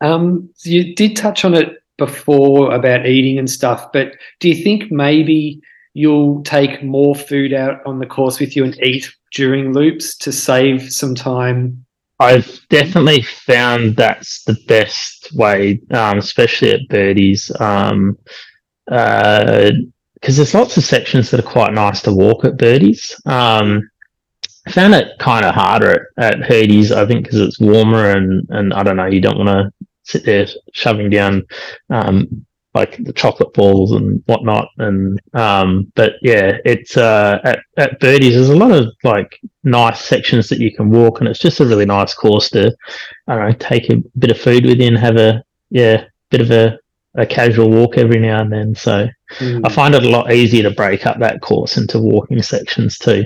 [0.00, 4.90] Um, you did touch on it before about eating and stuff, but do you think
[4.90, 5.60] maybe
[5.94, 10.32] you'll take more food out on the course with you and eat during loops to
[10.32, 11.84] save some time?
[12.18, 17.50] I've definitely found that's the best way, um, especially at Birdys,
[18.86, 23.14] because uh, there's lots of sections that are quite nice to walk at Birdys.
[23.26, 23.88] Um,
[24.66, 28.72] I found it kind of harder at, at I think, because it's warmer and, and
[28.72, 31.42] I don't know, you don't want to sit there shoving down
[31.90, 34.68] um, like the chocolate balls and whatnot.
[34.78, 38.32] And um, but yeah, it's uh, at at Birdys.
[38.34, 41.66] There's a lot of like nice sections that you can walk, and it's just a
[41.66, 42.74] really nice course to
[43.28, 46.40] I don't know take a bit of food with you and have a yeah bit
[46.40, 46.78] of a
[47.14, 48.74] a casual walk every now and then.
[48.74, 49.08] So
[49.38, 49.60] mm.
[49.64, 53.24] I find it a lot easier to break up that course into walking sections too.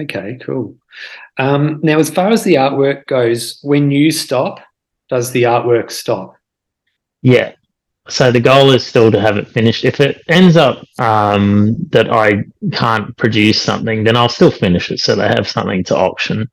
[0.00, 0.76] Okay, cool.
[1.38, 4.60] Um, now, as far as the artwork goes, when you stop,
[5.08, 6.34] does the artwork stop?
[7.22, 7.52] Yeah,
[8.08, 9.84] so the goal is still to have it finished.
[9.84, 14.98] If it ends up um, that I can't produce something, then I'll still finish it
[14.98, 16.50] so they have something to auction.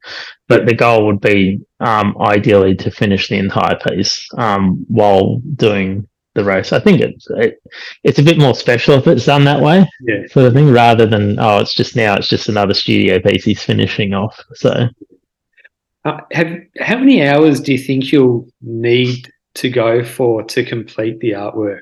[0.48, 6.08] But the goal would be um, ideally to finish the entire piece um, while doing
[6.36, 6.72] the race.
[6.74, 7.62] I think it's it,
[8.04, 10.28] it's a bit more special if it's done that way, yeah.
[10.30, 13.64] sort of thing, rather than oh, it's just now it's just another studio piece he's
[13.64, 14.40] finishing off.
[14.54, 14.88] So,
[16.06, 21.20] uh, have how many hours do you think you'll need to go for to complete
[21.20, 21.82] the artwork?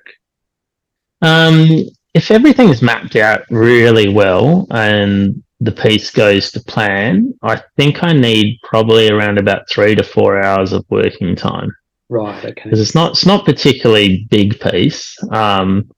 [1.22, 8.04] Um, if everything's mapped out really well and the piece goes to plan, I think
[8.04, 11.76] I need probably around about three to four hours of working time.
[12.10, 12.43] Right.
[12.43, 12.62] Okay.
[12.64, 15.16] Because it's not it's not particularly big piece.
[15.32, 15.89] Um,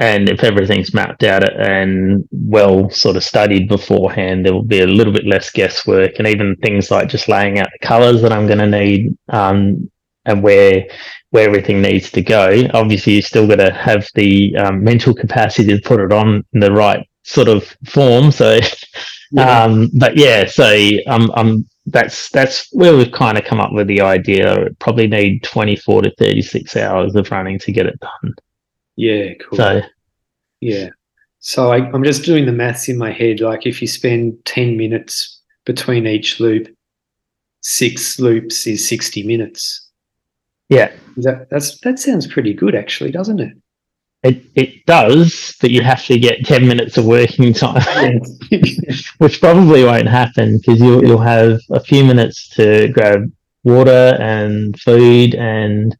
[0.00, 4.86] and if everything's mapped out and well sort of studied beforehand, there will be a
[4.86, 8.46] little bit less guesswork, and even things like just laying out the colours that I'm
[8.46, 9.90] going to need um,
[10.24, 10.86] and where
[11.30, 12.62] where everything needs to go.
[12.74, 16.60] Obviously, you still got to have the um, mental capacity to put it on in
[16.60, 18.30] the right sort of form.
[18.30, 18.60] So,
[19.30, 19.62] yeah.
[19.62, 20.64] Um, but yeah, so
[21.06, 24.68] I'm I'm that's that's where we've kind of come up with the idea.
[24.78, 28.34] Probably need 24 to 36 hours of running to get it done.
[28.96, 29.58] Yeah, cool.
[29.58, 29.82] So,
[30.60, 30.88] yeah.
[31.40, 33.40] So I, I'm just doing the maths in my head.
[33.40, 36.68] Like if you spend 10 minutes between each loop,
[37.60, 39.88] six loops is 60 minutes.
[40.68, 40.92] Yeah.
[41.18, 43.56] That that's that sounds pretty good actually, doesn't it?
[44.22, 48.20] It it does, but you have to get ten minutes of working time,
[49.18, 53.30] which probably won't happen because you'll you'll have a few minutes to grab
[53.62, 55.96] water and food and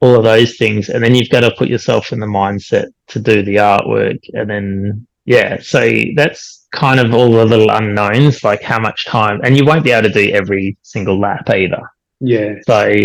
[0.00, 3.20] all of those things, and then you've got to put yourself in the mindset to
[3.20, 8.62] do the artwork, and then yeah, so that's kind of all the little unknowns, like
[8.62, 11.82] how much time, and you won't be able to do every single lap either.
[12.20, 12.54] Yeah.
[12.66, 12.98] So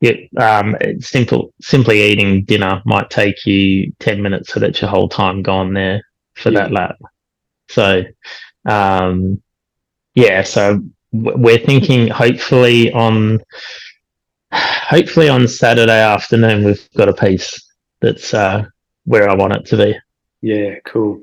[0.00, 5.08] it, um, simple, simply eating dinner might take you 10 minutes, so that's your whole
[5.08, 6.02] time gone there
[6.34, 6.60] for yeah.
[6.60, 6.96] that lap.
[7.68, 8.02] So,
[8.64, 9.42] um,
[10.14, 10.80] yeah, so
[11.12, 13.40] we're thinking hopefully on,
[14.52, 17.60] hopefully on Saturday afternoon, we've got a piece
[18.00, 18.64] that's, uh,
[19.04, 19.98] where I want it to be.
[20.40, 21.22] Yeah, cool.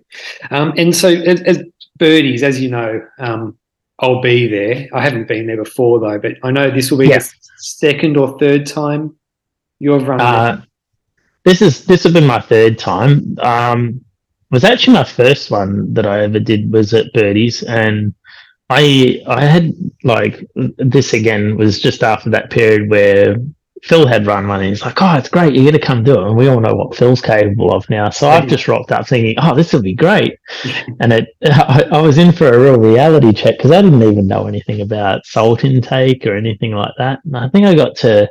[0.51, 1.63] Um, and so as, as
[1.97, 3.57] Birdys, as you know, um,
[3.99, 4.87] I'll be there.
[4.93, 7.31] I haven't been there before though, but I know this will be yes.
[7.31, 9.15] the second or third time
[9.79, 10.21] you've run.
[10.21, 10.61] Uh,
[11.43, 13.37] this is this has been my third time.
[13.39, 14.03] Um,
[14.51, 18.13] was actually my first one that I ever did was at Birdys, and
[18.69, 19.73] I I had
[20.03, 23.37] like this again was just after that period where
[23.87, 26.27] Phil had run one and he's like, Oh, it's great, you're gonna come do it.
[26.27, 28.09] And we all know what Phil's capable of now.
[28.09, 30.37] So I've just rocked up thinking, Oh, this will be great.
[30.99, 34.27] and it I, I, was in for a real reality check because I didn't even
[34.27, 37.19] know anything about salt intake or anything like that.
[37.23, 38.29] And I think I got to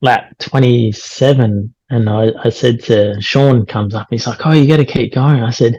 [0.00, 4.66] lap twenty seven and I, I said to Sean comes up, he's like, Oh, you
[4.66, 5.42] gotta keep going.
[5.42, 5.78] I said,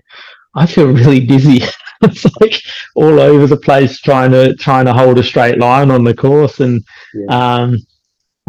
[0.56, 1.64] I feel really dizzy.
[2.04, 2.62] it's like
[2.96, 6.60] all over the place trying to trying to hold a straight line on the course
[6.60, 6.82] and
[7.14, 7.26] yeah.
[7.56, 7.78] um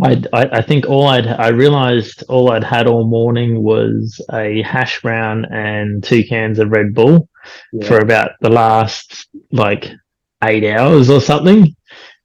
[0.02, 5.02] I, I think all I'd I realized all I'd had all morning was a hash
[5.02, 7.28] brown and two cans of Red Bull
[7.72, 7.86] yeah.
[7.86, 9.90] for about the last like
[10.44, 11.74] eight hours or something,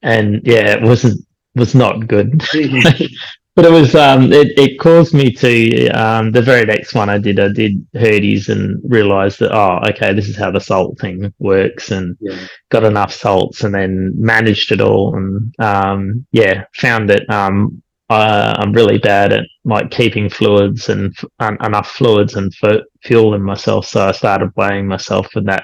[0.01, 2.43] and yeah, it wasn't was not good.
[3.55, 7.17] but it was um it, it caused me to um the very next one I
[7.17, 11.33] did I did Herdy's and realized that oh okay this is how the salt thing
[11.39, 12.47] works and yeah.
[12.69, 18.53] got enough salts and then managed it all and um yeah found that um uh,
[18.59, 23.41] I'm really bad at like keeping fluids and uh, enough fluids and f- fuel in
[23.41, 25.63] myself so I started weighing myself and that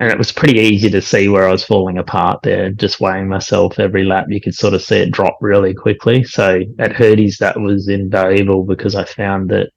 [0.00, 2.70] and it was pretty easy to see where I was falling apart there.
[2.70, 6.24] Just weighing myself every lap, you could sort of see it drop really quickly.
[6.24, 9.70] So at Herdy's, that was invaluable because I found that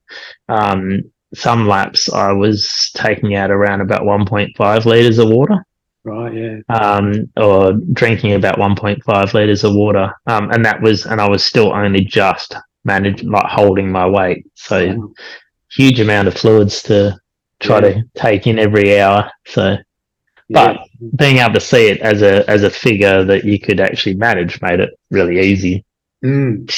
[0.50, 1.02] um,
[1.36, 5.64] some laps I was taking out around about 1.5 liters of water.
[6.04, 6.60] Right, yeah.
[6.70, 10.12] Um, or drinking about 1.5 liters of water.
[10.26, 12.56] Um, and that was, and I was still only just
[12.86, 14.48] managing, like holding my weight.
[14.56, 15.14] So wow.
[15.70, 17.20] huge amount of fluids to
[17.60, 17.94] try yeah.
[17.94, 19.30] to take in every hour.
[19.46, 19.78] So,
[20.50, 21.10] but yeah.
[21.16, 24.62] being able to see it as a as a figure that you could actually manage
[24.62, 25.84] made it really easy.
[26.24, 26.74] Mm.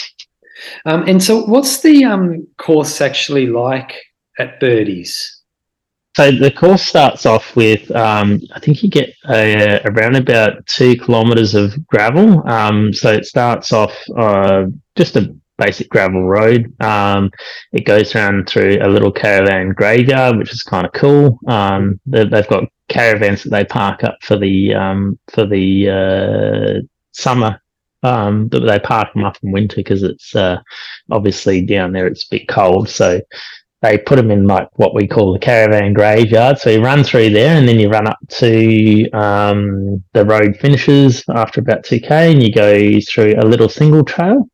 [0.85, 3.95] Um, and so, what's the um, course actually like
[4.37, 5.39] at Birdys?
[6.15, 10.97] So the course starts off with, um, I think you get a, around about two
[10.97, 12.45] kilometres of gravel.
[12.45, 14.65] Um, so it starts off uh,
[14.97, 16.73] just a basic gravel road.
[16.81, 17.31] Um,
[17.71, 21.39] it goes around through a little caravan graveyard, which is kind of cool.
[21.47, 26.81] Um, they, have got caravans that they park up for the um, for the uh,
[27.11, 27.61] summer
[28.03, 30.57] um, but they park them up in winter because it's uh,
[31.11, 32.89] obviously down there it's a bit cold.
[32.89, 33.21] So
[33.81, 36.59] they put them in like what we call the caravan graveyard.
[36.59, 41.23] So you run through there and then you run up to um, the road finishes
[41.29, 44.47] after about 2k and you go through a little single trail.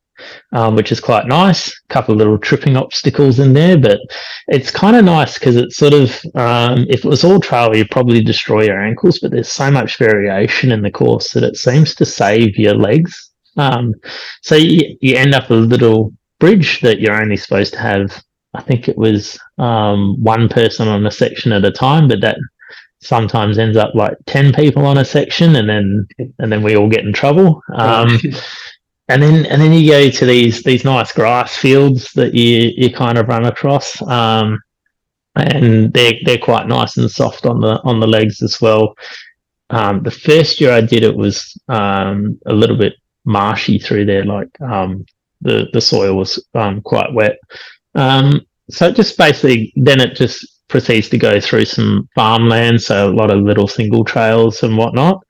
[0.51, 1.67] Um, which is quite nice.
[1.67, 3.99] A couple of little tripping obstacles in there, but
[4.47, 7.91] it's kind of nice because it's sort of, um, if it was all trail, you'd
[7.91, 11.93] probably destroy your ankles, but there's so much variation in the course that it seems
[11.95, 13.31] to save your legs.
[13.57, 13.93] Um,
[14.41, 18.23] so you, you end up with a little bridge that you're only supposed to have
[18.55, 22.37] I think it was um, one person on a section at a time, but that
[23.01, 26.07] sometimes ends up like 10 people on a section and then
[26.39, 28.17] and then we all get in trouble um,
[29.07, 32.91] and then and then you go to these these nice grass fields that you you
[32.91, 34.59] kind of run across um,
[35.35, 38.95] and they're they're quite nice and soft on the on the legs as well
[39.69, 42.93] um, the first year I did it was um, a little bit
[43.25, 45.05] marshy through there like um,
[45.41, 47.37] the the soil was um, quite wet
[47.95, 53.13] um, so just basically, then it just proceeds to go through some farmland, so a
[53.13, 55.23] lot of little single trails and whatnot.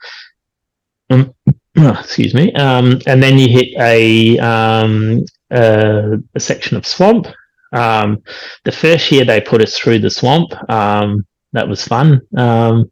[1.77, 2.53] Um, excuse me.
[2.53, 7.27] Um, and then you hit a, um, a, a section of swamp.
[7.73, 8.23] Um,
[8.63, 10.53] the first year they put us through the swamp.
[10.69, 12.21] Um, that was fun.
[12.37, 12.91] Um,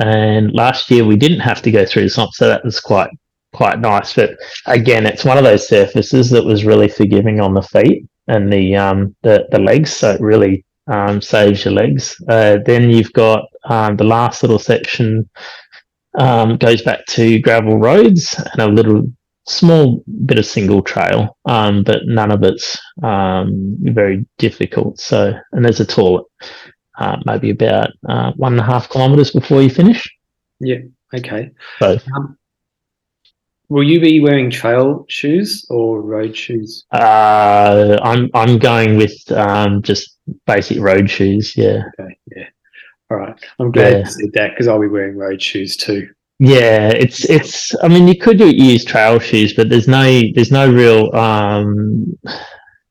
[0.00, 3.10] and last year we didn't have to go through the swamp, so that was quite
[3.52, 4.14] quite nice.
[4.14, 4.30] But
[4.66, 8.76] again, it's one of those surfaces that was really forgiving on the feet and the
[8.76, 12.16] um, the, the legs, so it really um, saves your legs.
[12.28, 15.28] Uh, then you've got um, the last little section
[16.18, 19.04] um, goes back to gravel roads and a little
[19.46, 25.00] small bit of single trail, um, but none of it's um, very difficult.
[25.00, 26.24] So, and there's a toilet,
[26.98, 30.08] uh, maybe about uh, one and a half kilometers before you finish.
[30.60, 30.78] Yeah.
[31.14, 31.50] Okay.
[31.78, 32.38] So, um,
[33.72, 36.84] Will you be wearing trail shoes or road shoes?
[36.92, 41.56] Uh, I'm I'm going with um, just basic road shoes.
[41.56, 41.84] Yeah.
[41.98, 42.18] Okay.
[42.36, 42.48] Yeah.
[43.12, 43.38] All right.
[43.58, 43.98] I'm glad yeah.
[43.98, 46.08] you said that because I'll be wearing road shoes too.
[46.38, 47.74] Yeah, it's it's.
[47.84, 52.18] I mean, you could use trail shoes, but there's no there's no real um,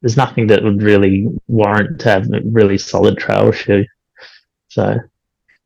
[0.02, 3.84] there's nothing that would really warrant to have a really solid trail shoe.
[4.68, 5.00] So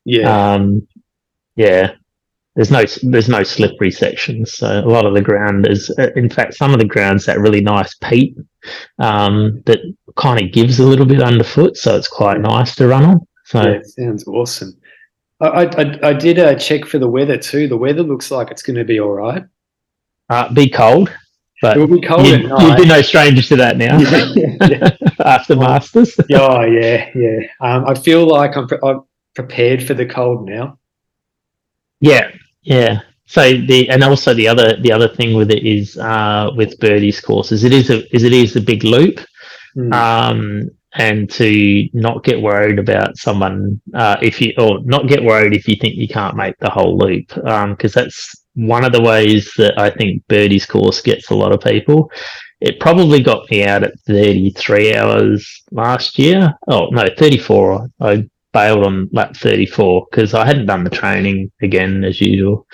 [0.06, 0.88] yeah, um,
[1.58, 1.95] yeah,
[2.56, 6.53] there's no there's no slippery sections so a lot of the ground is in fact
[6.53, 8.38] some of the ground's that really nice peat
[8.99, 9.80] um, that
[10.16, 13.61] kind of gives a little bit underfoot so it's quite nice to run on so
[13.61, 14.77] yeah, sounds awesome.
[15.41, 17.67] I, I, I did a check for the weather too.
[17.67, 19.43] The weather looks like it's going to be all right.
[20.29, 21.11] Uh, be cold
[21.61, 23.97] but it will be cold you, would be no stranger to that now.
[23.97, 24.89] Yeah, yeah.
[25.25, 26.15] after masters.
[26.33, 27.39] oh yeah yeah.
[27.61, 30.77] Um, i feel like I'm, pre- I'm prepared for the cold now.
[32.01, 32.31] Yeah,
[32.61, 33.01] yeah.
[33.25, 37.21] So the and also the other the other thing with it is uh, with Birdy's
[37.21, 39.19] courses, it is a is it is a big loop,
[39.75, 39.93] mm.
[39.93, 45.53] um, and to not get worried about someone uh, if you or not get worried
[45.53, 49.01] if you think you can't make the whole loop because um, that's one of the
[49.01, 52.09] ways that I think Birdy's course gets a lot of people.
[52.61, 56.53] It probably got me out at 33 hours last year.
[56.67, 57.89] Oh no, 34.
[57.99, 62.65] I bailed on lap 34 because I hadn't done the training again as usual.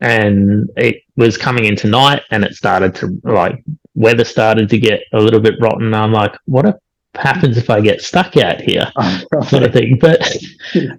[0.00, 3.62] And it was coming into night and it started to like
[3.94, 5.92] weather started to get a little bit rotten.
[5.92, 6.78] I'm like, what
[7.16, 8.90] happens if I get stuck out here?
[9.48, 9.98] sort of thing.
[10.00, 10.20] But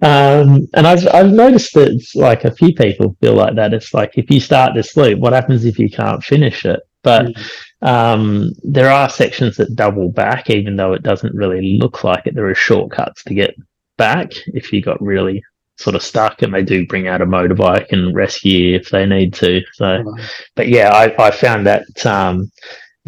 [0.02, 3.74] um, and I've I've noticed that it's like a few people feel like that.
[3.74, 6.80] It's like if you start to sleep, what happens if you can't finish it?
[7.02, 7.88] But mm.
[7.88, 12.34] um, there are sections that double back, even though it doesn't really look like it.
[12.34, 13.54] There are shortcuts to get
[13.96, 15.42] back if you got really
[15.78, 19.32] sort of stuck and they do bring out a motorbike and rescue if they need
[19.34, 19.62] to.
[19.74, 20.04] So,
[20.56, 22.50] but yeah, I, I found that, um,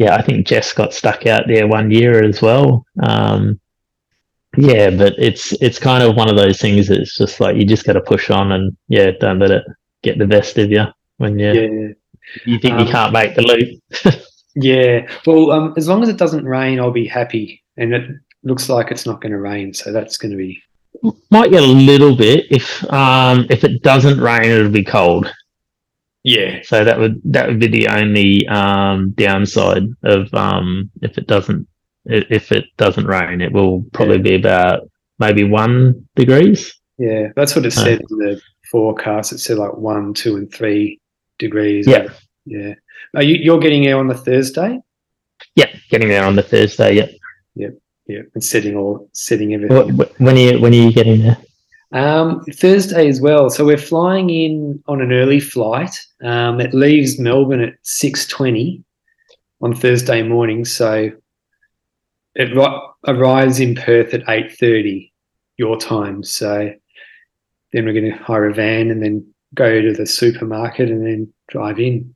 [0.01, 2.83] yeah, I think Jess got stuck out there one year as well.
[3.03, 3.59] Um,
[4.57, 6.89] yeah, but it's it's kind of one of those things.
[6.89, 9.63] It's just like you just got to push on and yeah, don't let it
[10.01, 10.85] get the best of you
[11.17, 11.93] when you yeah.
[12.47, 14.23] you think um, you can't make the loop.
[14.55, 17.61] yeah, well, um, as long as it doesn't rain, I'll be happy.
[17.77, 18.09] And it
[18.43, 20.63] looks like it's not going to rain, so that's going to be
[21.29, 25.31] might get a little bit if um, if it doesn't rain, it'll be cold.
[26.23, 26.59] Yeah.
[26.63, 31.67] So that would that would be the only um, downside of um, if it doesn't
[32.05, 34.21] if it doesn't rain, it will probably yeah.
[34.21, 36.73] be about maybe one degrees.
[36.97, 38.41] Yeah, that's what it uh, said in the
[38.71, 39.31] forecast.
[39.31, 40.99] It said like one, two, and three
[41.39, 41.87] degrees.
[41.87, 42.07] Yeah,
[42.45, 42.73] yeah.
[43.15, 44.79] Are you you're getting there on the Thursday?
[45.55, 46.95] Yeah, getting there on the Thursday.
[46.95, 47.07] Yeah.
[47.55, 47.77] Yep.
[48.07, 49.97] Yeah, and setting all setting everything.
[50.17, 51.37] When are you when are you getting there?
[51.93, 53.49] Um, Thursday as well.
[53.49, 55.93] So we're flying in on an early flight.
[56.23, 58.83] Um, it leaves Melbourne at six twenty
[59.61, 60.63] on Thursday morning.
[60.63, 61.11] So
[62.35, 65.11] it arrives in Perth at eight thirty
[65.57, 66.23] your time.
[66.23, 66.73] So
[67.71, 71.33] then we're going to hire a van and then go to the supermarket and then
[71.49, 72.15] drive in.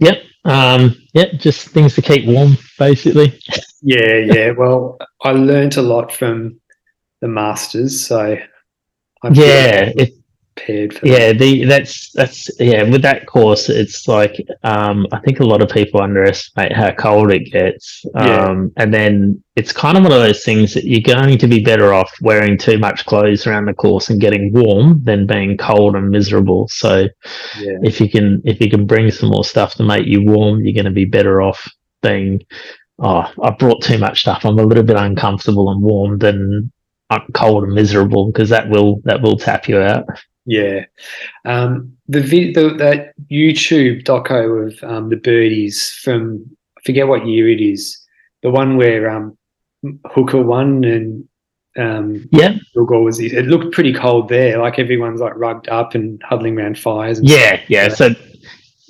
[0.00, 0.22] Yep.
[0.44, 3.38] Um, yeah, just things to keep warm, basically.
[3.82, 4.50] yeah, yeah.
[4.50, 6.60] Well, I learned a lot from
[7.20, 8.36] the masters, so
[9.22, 10.12] I'm yeah, it,
[10.58, 11.38] prepared for yeah that.
[11.38, 15.68] the that's that's yeah with that course it's like um i think a lot of
[15.68, 18.26] people underestimate how cold it gets um
[18.76, 18.82] yeah.
[18.82, 21.92] and then it's kind of one of those things that you're going to be better
[21.92, 26.10] off wearing too much clothes around the course and getting warm than being cold and
[26.10, 27.06] miserable so
[27.58, 27.78] yeah.
[27.82, 30.74] if you can if you can bring some more stuff to make you warm you're
[30.74, 31.68] going to be better off
[32.02, 32.40] being
[33.00, 36.70] oh i brought too much stuff i'm a little bit uncomfortable and warm than
[37.34, 40.04] cold and miserable because that will that will tap you out.
[40.46, 40.84] Yeah,
[41.44, 46.44] um, the, the that YouTube doco of um, the Birdys from
[46.78, 47.98] I forget what year it is.
[48.42, 49.36] The one where um,
[50.06, 51.28] Hooker won and
[51.78, 53.20] um, yeah, was.
[53.20, 54.58] It looked pretty cold there.
[54.58, 57.20] Like everyone's like rugged up and huddling around fires.
[57.22, 57.88] yeah, yeah.
[57.88, 58.10] So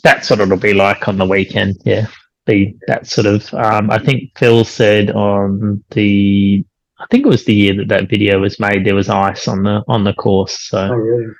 [0.03, 1.77] that's what it'll be like on the weekend.
[1.85, 2.07] Yeah,
[2.47, 3.53] be that sort of.
[3.55, 6.65] Um, I think Phil said on the.
[7.01, 8.85] I think it was the year that that video was made.
[8.85, 10.69] There was ice on the on the course.
[10.69, 10.79] So.
[10.79, 11.35] Oh, really?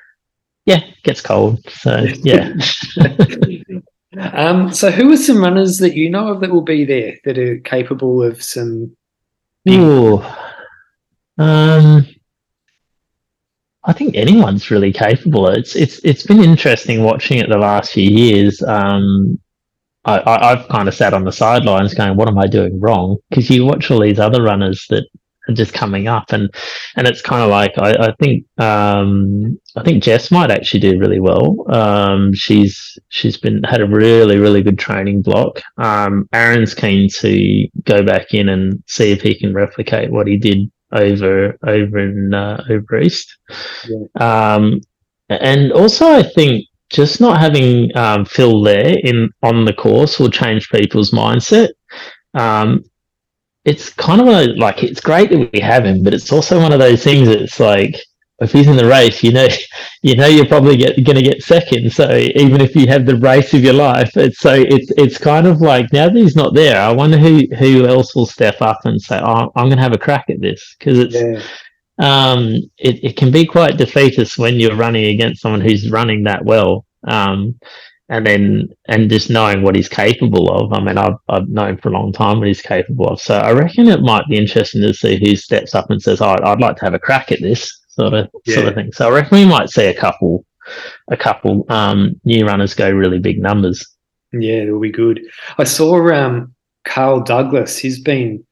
[0.69, 1.67] yeah, gets cold.
[1.71, 2.53] So yeah.
[4.19, 7.39] um, so who are some runners that you know of that will be there that
[7.39, 8.95] are capable of some?
[9.71, 10.23] Ooh,
[11.39, 12.07] um,
[13.85, 15.49] I think anyone's really capable.
[15.49, 18.63] It's it's it's been interesting watching it the last few years.
[18.63, 19.41] Um,
[20.05, 23.17] I, I, I've kind of sat on the sidelines going, "What am I doing wrong?"
[23.31, 25.09] Because you watch all these other runners that
[25.57, 26.51] just coming up and
[26.97, 30.99] and it's kind of like I, I think um, I think Jess might actually do
[30.99, 31.65] really well.
[31.73, 35.61] Um, she's she's been had a really really good training block.
[35.79, 40.37] Um, Aaron's keen to go back in and see if he can replicate what he
[40.37, 43.37] did over over in uh, over east.
[43.89, 44.55] Yeah.
[44.55, 44.81] Um,
[45.29, 50.31] and also I think just not having um, Phil there in on the course will
[50.31, 51.69] change people's mindset.
[52.35, 52.85] Um,
[53.65, 56.73] it's kind of a, like it's great that we have him, but it's also one
[56.73, 57.29] of those things.
[57.29, 58.01] It's like
[58.41, 59.49] if he's in the race, you know,
[60.03, 61.93] you know you're probably get, to get second.
[61.93, 65.47] So even if you have the race of your life, it's so it's it's kind
[65.47, 68.81] of like now that he's not there, I wonder who who else will step up
[68.85, 71.15] and say, "Oh, I'm going to have a crack at this," because it's.
[71.15, 71.43] Yeah.
[72.01, 76.45] Um, it, it can be quite defeatist when you're running against someone who's running that
[76.45, 76.87] well.
[77.09, 77.59] Um,
[78.09, 80.73] and then and just knowing what he's capable of.
[80.73, 83.21] I mean, I've I've known for a long time what he's capable of.
[83.21, 86.37] So I reckon it might be interesting to see who steps up and says, oh,
[86.43, 88.55] "I'd like to have a crack at this," sort of yeah.
[88.55, 88.93] sort of thing.
[88.93, 90.45] So I reckon we might see a couple
[91.11, 93.87] a couple um, new runners go really big numbers.
[94.33, 95.21] Yeah, it'll be good.
[95.57, 96.55] I saw um,
[96.85, 97.79] Carl Douglas.
[97.79, 98.45] He's been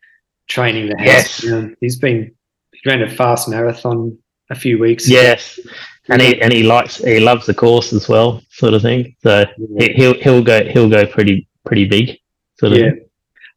[0.48, 1.42] training the house.
[1.42, 1.74] Yes.
[1.80, 2.34] He's been
[2.72, 4.16] he ran a fast marathon
[4.50, 5.08] a few weeks.
[5.08, 5.58] Yes.
[5.58, 5.70] Ago
[6.08, 9.16] and he and he likes he loves the course as well, sort of thing.
[9.22, 9.88] So yeah.
[9.94, 12.18] he'll he'll go he'll go pretty pretty big,
[12.58, 12.78] sort of.
[12.78, 12.90] Yeah,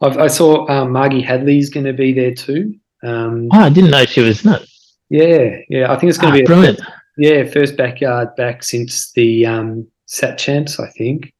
[0.01, 2.75] I've, i saw um, Margie Hadley's going to be there too.
[3.03, 4.65] Um, oh, I didn't know she was not.
[5.09, 6.79] Yeah, yeah, I think it's going to ah, be brilliant.
[6.79, 11.33] First, yeah, first backyard back since the um, Sat Champs, I think.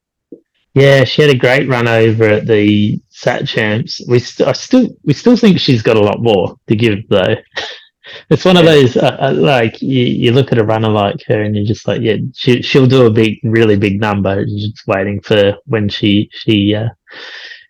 [0.74, 4.02] Yeah, she had a great run over at the Sat Champs.
[4.08, 7.36] We st- I still we still think she's got a lot more to give though.
[8.30, 11.42] It's one of those uh, uh, like you, you look at a runner like her
[11.42, 14.44] and you're just like, yeah, she she'll do a big, really big number.
[14.46, 16.90] You're just waiting for when she she uh,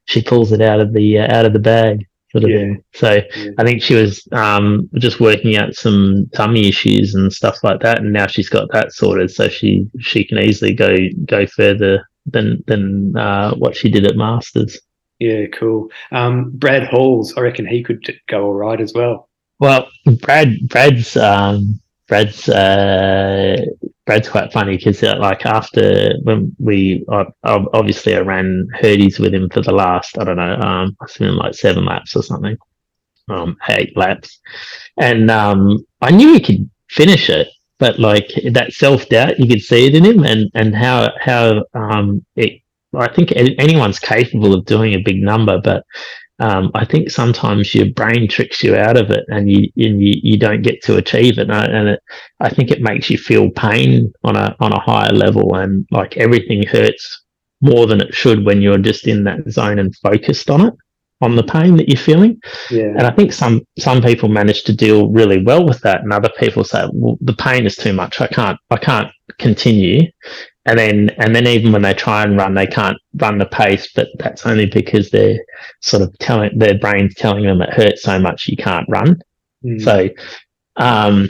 [0.06, 2.58] she pulls it out of the uh, out of the bag sort of yeah.
[2.58, 2.84] thing.
[2.94, 3.52] So yeah.
[3.58, 8.00] I think she was um, just working out some tummy issues and stuff like that,
[8.00, 12.64] and now she's got that sorted, so she she can easily go go further than
[12.68, 14.80] than uh, what she did at Masters.
[15.20, 15.90] Yeah, cool.
[16.12, 19.29] Um, Brad Halls, I reckon he could go all right as well.
[19.60, 19.89] Well,
[20.22, 23.57] Brad, Brad's, um, Brad's, uh,
[24.05, 29.36] Brad's quite funny because uh, like after when we uh, obviously I ran Herdy's with
[29.36, 32.57] him for the last I don't know um I been like seven laps or something,
[33.30, 34.39] um eight laps,
[34.97, 39.62] and um I knew he could finish it, but like that self doubt, you could
[39.62, 42.62] see it in him, and and how how um it.
[42.97, 45.86] I think anyone's capable of doing a big number, but
[46.40, 50.14] um, I think sometimes your brain tricks you out of it, and you and you,
[50.24, 51.50] you don't get to achieve it.
[51.50, 52.00] And, and it,
[52.40, 56.18] I think it makes you feel pain on a on a higher level, and like
[56.18, 57.24] everything hurts
[57.62, 60.74] more than it should when you're just in that zone and focused on it
[61.22, 62.40] on the pain that you're feeling.
[62.72, 62.94] Yeah.
[62.98, 66.32] And I think some some people manage to deal really well with that, and other
[66.40, 68.22] people say, "Well, the pain is too much.
[68.22, 70.02] I can't I can't continue."
[70.70, 73.91] And then and then even when they try and run, they can't run the pace,
[73.95, 75.39] but that's only because they're
[75.82, 79.20] sort of telling their brain's telling them it hurts so much you can't run.
[79.65, 79.82] Mm.
[79.82, 80.09] So
[80.76, 81.28] um,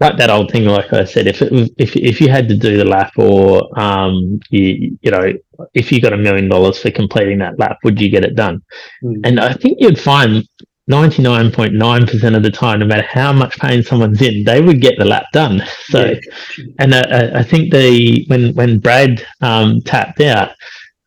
[0.00, 2.76] like that old thing, like I said, if it, if if you had to do
[2.76, 5.32] the lap, or um, you you know,
[5.72, 8.60] if you got a million dollars for completing that lap, would you get it done?
[9.02, 9.20] Mm.
[9.24, 10.46] And I think you'd find
[10.88, 14.44] ninety nine point nine percent of the time, no matter how much pain someone's in,
[14.44, 15.62] they would get the lap done.
[15.86, 16.64] So, yeah.
[16.78, 20.50] and uh, I think the when when Brad um, tapped out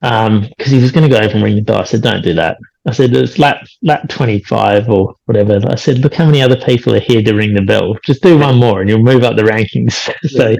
[0.01, 2.23] because um, he was going to go over and ring the bell, I said, "Don't
[2.23, 2.57] do that."
[2.87, 5.61] I said, it's lap, lap 25 or whatever.
[5.69, 7.95] I said, look how many other people are here to ring the bell.
[8.03, 9.93] Just do one more and you'll move up the rankings.
[10.29, 10.57] so yeah.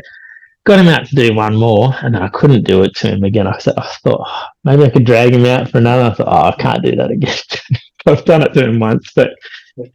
[0.66, 3.48] got him out to do one more and I couldn't do it to him again.
[3.48, 6.04] I said, I thought oh, maybe I could drag him out for another.
[6.04, 7.36] I thought, oh, I can't do that again.
[8.06, 9.32] I've done it to him once, but,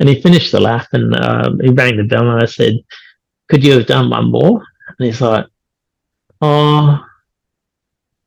[0.01, 2.75] and he finished the lap and um, he rang the bell and I said,
[3.49, 4.63] could you have done one more?
[4.99, 5.47] And he's like,
[6.41, 7.05] oh,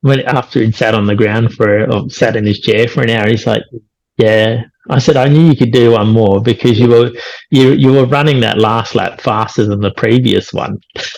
[0.01, 3.09] when after he'd sat on the ground for or sat in his chair for an
[3.09, 3.63] hour, he's like,
[4.17, 7.11] yeah, I said I knew you could do one more because you were
[7.51, 10.77] you you were running that last lap faster than the previous one.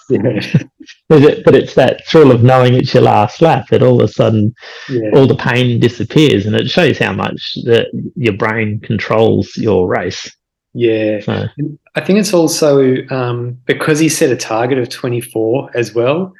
[0.09, 0.41] Yeah.
[1.19, 4.53] but it's that thrill of knowing it's your last lap that all of a sudden
[4.89, 5.09] yeah.
[5.13, 10.29] all the pain disappears, and it shows how much that your brain controls your race.
[10.73, 11.47] Yeah, so.
[11.95, 16.33] I think it's also um, because he set a target of twenty four as well.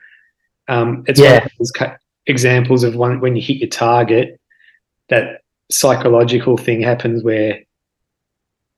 [0.68, 1.46] Um, it's yeah.
[1.46, 1.72] Of those
[2.28, 4.40] examples of one when you hit your target
[5.10, 7.60] that psychological thing happens where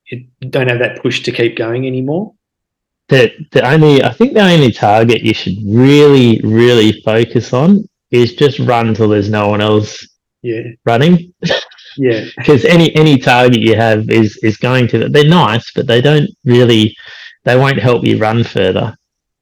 [0.09, 2.33] you don't have that push to keep going anymore?
[3.09, 8.35] The the only I think the only target you should really really focus on is
[8.35, 10.07] just run till there's no one else
[10.41, 11.33] yeah running.
[11.97, 16.01] Yeah, because any any target you have is is going to they're nice, but they
[16.01, 16.95] don't really
[17.43, 18.95] they won't help you run further,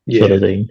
[0.05, 0.19] yeah.
[0.19, 0.67] sort of thing.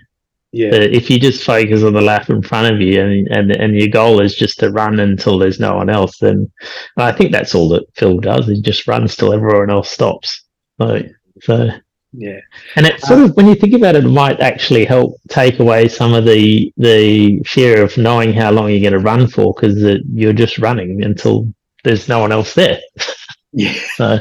[0.53, 0.71] Yeah.
[0.71, 3.77] But if you just focus on the lap in front of you and, and and
[3.77, 6.51] your goal is just to run until there's no one else, then
[6.97, 8.49] I think that's all that Phil does.
[8.49, 10.45] He just runs till everyone else stops.
[10.81, 11.03] So,
[11.43, 11.69] so
[12.13, 12.41] yeah.
[12.77, 15.89] And it sort of, when you think about it, it might actually help take away
[15.89, 20.01] some of the the fear of knowing how long you're going to run for because
[20.13, 21.53] you're just running until
[21.85, 22.81] there's no one else there.
[23.53, 23.75] Yeah.
[23.97, 24.21] So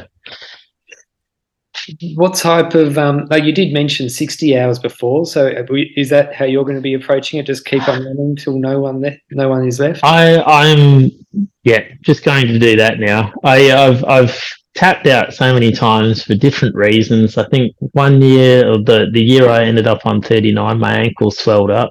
[2.14, 5.50] what type of um, like you did mention 60 hours before so
[5.96, 8.80] is that how you're going to be approaching it just keep on running until no
[8.80, 11.10] one left no one is left i i'm
[11.64, 14.40] yeah just going to do that now i i've i've
[14.74, 19.22] tapped out so many times for different reasons i think one year or the the
[19.22, 21.90] year i ended up on 39 my ankle swelled up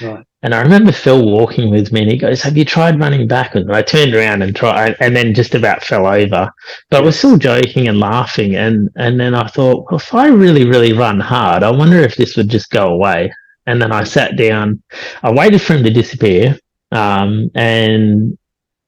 [0.00, 3.26] right and I remember Phil walking with me and he goes, Have you tried running
[3.26, 3.66] backwards?
[3.66, 6.50] And I turned around and tried and then just about fell over.
[6.88, 8.56] But we're still joking and laughing.
[8.56, 12.16] And, and then I thought, well, if I really, really run hard, I wonder if
[12.16, 13.30] this would just go away.
[13.66, 14.82] And then I sat down,
[15.22, 16.58] I waited for him to disappear.
[16.90, 18.38] Um, and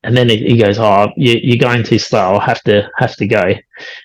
[0.05, 2.35] and then he goes, "Oh, you, are going too slow.
[2.35, 3.55] I'll have to have to go."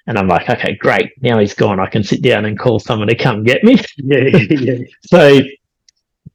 [0.05, 1.11] And I'm like, "Okay, great.
[1.21, 1.79] Now he's gone.
[1.79, 4.77] I can sit down and call someone to come get me." Yeah, yeah.
[5.07, 5.41] so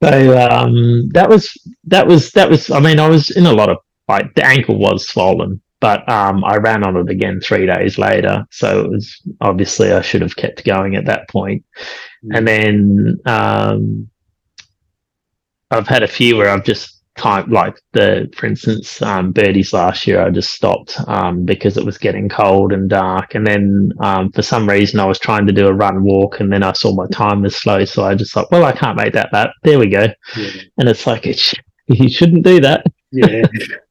[0.02, 1.52] so um, that was
[1.84, 2.70] that was that was.
[2.70, 6.44] I mean, I was in a lot of like the ankle was swollen, but um,
[6.44, 8.44] I ran on it again three days later.
[8.50, 11.64] So it was obviously I should have kept going at that point.
[12.24, 12.36] Mm.
[12.36, 14.10] And then um,
[15.70, 20.06] I've had a few where I've just time like the for instance um, Birdys last
[20.06, 23.34] year i just stopped um, because it was getting cold and dark.
[23.34, 26.52] And then um, for some reason i was trying to do a run walk and
[26.52, 27.84] then i saw my time was slow.
[27.84, 29.50] So i just thought well i can't make that lap.
[29.62, 30.06] There we go.
[30.36, 30.50] Yeah.
[30.78, 31.54] and it's like it sh-
[31.86, 32.84] you shouldn't do that.
[33.10, 33.42] Yeah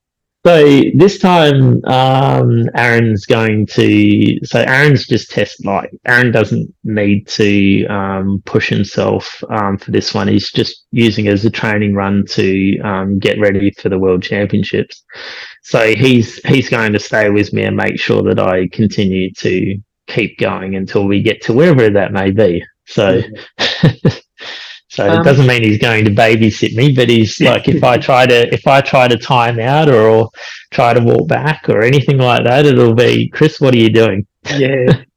[0.43, 4.39] So this time, um, Aaron's going to.
[4.43, 10.15] So Aaron's just test like Aaron doesn't need to um, push himself um, for this
[10.15, 10.27] one.
[10.27, 14.23] He's just using it as a training run to um, get ready for the World
[14.23, 15.03] Championships.
[15.61, 19.77] So he's he's going to stay with me and make sure that I continue to
[20.07, 22.63] keep going until we get to wherever that may be.
[22.87, 23.21] So.
[24.91, 27.97] So um, it doesn't mean he's going to babysit me, but he's like if I
[28.09, 30.29] try to if I try to time out or, or
[30.71, 33.61] try to walk back or anything like that, it'll be Chris.
[33.61, 34.27] What are you doing?
[34.57, 35.03] yeah.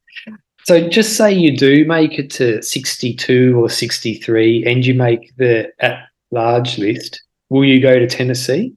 [0.66, 5.70] So just say you do make it to 62 or 63 and you make the
[5.78, 8.74] at large list, will you go to Tennessee?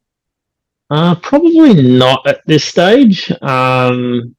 [0.89, 3.31] Uh, probably not at this stage.
[3.41, 4.35] Um,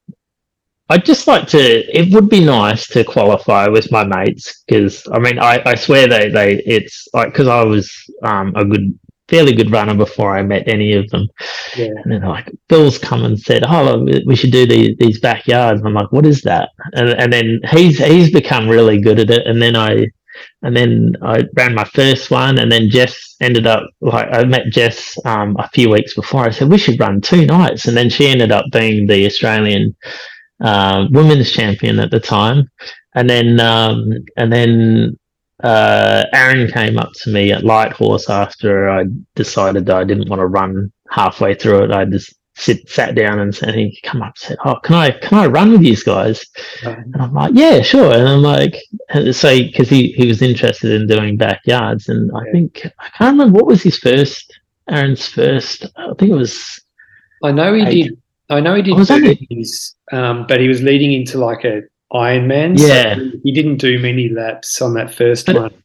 [0.91, 1.59] I'd just like to.
[1.59, 6.09] It would be nice to qualify with my mates because I mean, I, I swear
[6.09, 10.43] they they it's like because I was um, a good, fairly good runner before I
[10.43, 11.28] met any of them.
[11.76, 11.93] Yeah.
[12.05, 15.93] And then like Bill's come and said, "Oh, we should do these these backyards." I'm
[15.93, 19.47] like, "What is that?" And and then he's he's become really good at it.
[19.47, 20.07] And then I
[20.62, 24.66] and then I ran my first one, and then Jess ended up like I met
[24.70, 26.45] Jess um, a few weeks before.
[26.47, 29.95] I said we should run two nights, and then she ended up being the Australian
[30.61, 32.70] uh, women's champion at the time,
[33.14, 35.18] and then um, and then
[35.62, 39.04] uh, Aaron came up to me at Light Horse after I
[39.34, 41.90] decided that I didn't want to run halfway through it.
[41.90, 45.11] I just sit sat down and said he come up and said, "Oh, can I
[45.11, 46.44] can I run with these guys?"
[46.84, 48.76] And I'm like, "Yeah, sure." And I'm like,
[49.32, 53.59] so because he he was interested in doing backyards, and I think I can't remember
[53.59, 55.86] what was his first Aaron's first.
[55.96, 56.80] I think it was.
[57.42, 58.04] I know he eight.
[58.04, 58.22] did.
[58.51, 58.96] I know he did.
[58.96, 59.11] Was
[59.51, 61.82] his, um, but he was leading into like a
[62.12, 62.78] Ironman.
[62.78, 65.82] Yeah, so he didn't do many laps on that first but, one.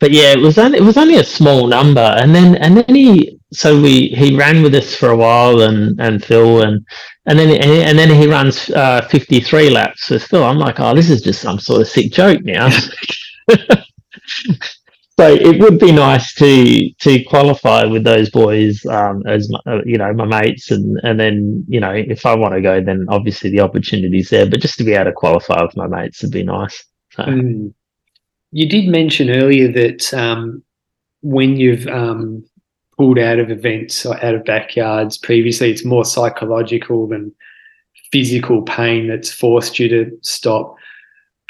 [0.00, 2.94] But yeah, it was only it was only a small number, and then and then
[2.94, 6.84] he so we he ran with us for a while and and Phil and
[7.26, 10.44] and then and then he runs uh, 53 laps with Phil.
[10.44, 12.68] I'm like, oh, this is just some sort of sick joke now.
[15.18, 19.80] so it would be nice to to qualify with those boys um, as my, uh,
[19.84, 23.04] you know my mates and and then you know if I want to go then
[23.08, 26.30] obviously the opportunity's there but just to be able to qualify with my mates would
[26.30, 26.84] be nice.
[27.10, 27.24] So.
[27.24, 27.74] Mm.
[28.52, 30.62] You did mention earlier that um,
[31.20, 32.44] when you've um,
[32.96, 37.34] pulled out of events or out of backyards previously, it's more psychological than
[38.10, 40.76] physical pain that's forced you to stop.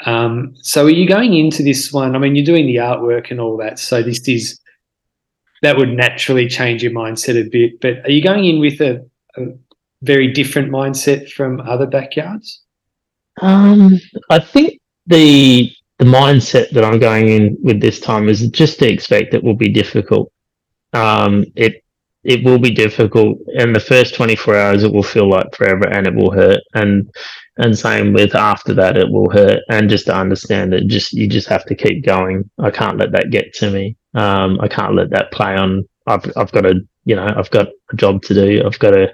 [0.05, 2.15] Um, so are you going into this one?
[2.15, 3.79] I mean, you're doing the artwork and all that.
[3.79, 4.59] So this is
[5.61, 7.81] that would naturally change your mindset a bit.
[7.81, 9.05] But are you going in with a,
[9.37, 9.47] a
[10.01, 12.61] very different mindset from other backyards?
[13.41, 18.79] Um, I think the the mindset that I'm going in with this time is just
[18.79, 20.31] to expect it will be difficult
[20.93, 21.83] um, it
[22.23, 23.37] it will be difficult.
[23.53, 26.59] In the first 24 hours, it will feel like forever, and it will hurt.
[26.73, 27.09] And
[27.59, 29.61] and same with after that, it will hurt.
[29.69, 32.49] And just to understand that, just you just have to keep going.
[32.57, 33.97] I can't let that get to me.
[34.15, 35.87] Um, I can't let that play on.
[36.07, 38.63] I've I've got to you know I've got a job to do.
[38.65, 39.13] I've got to.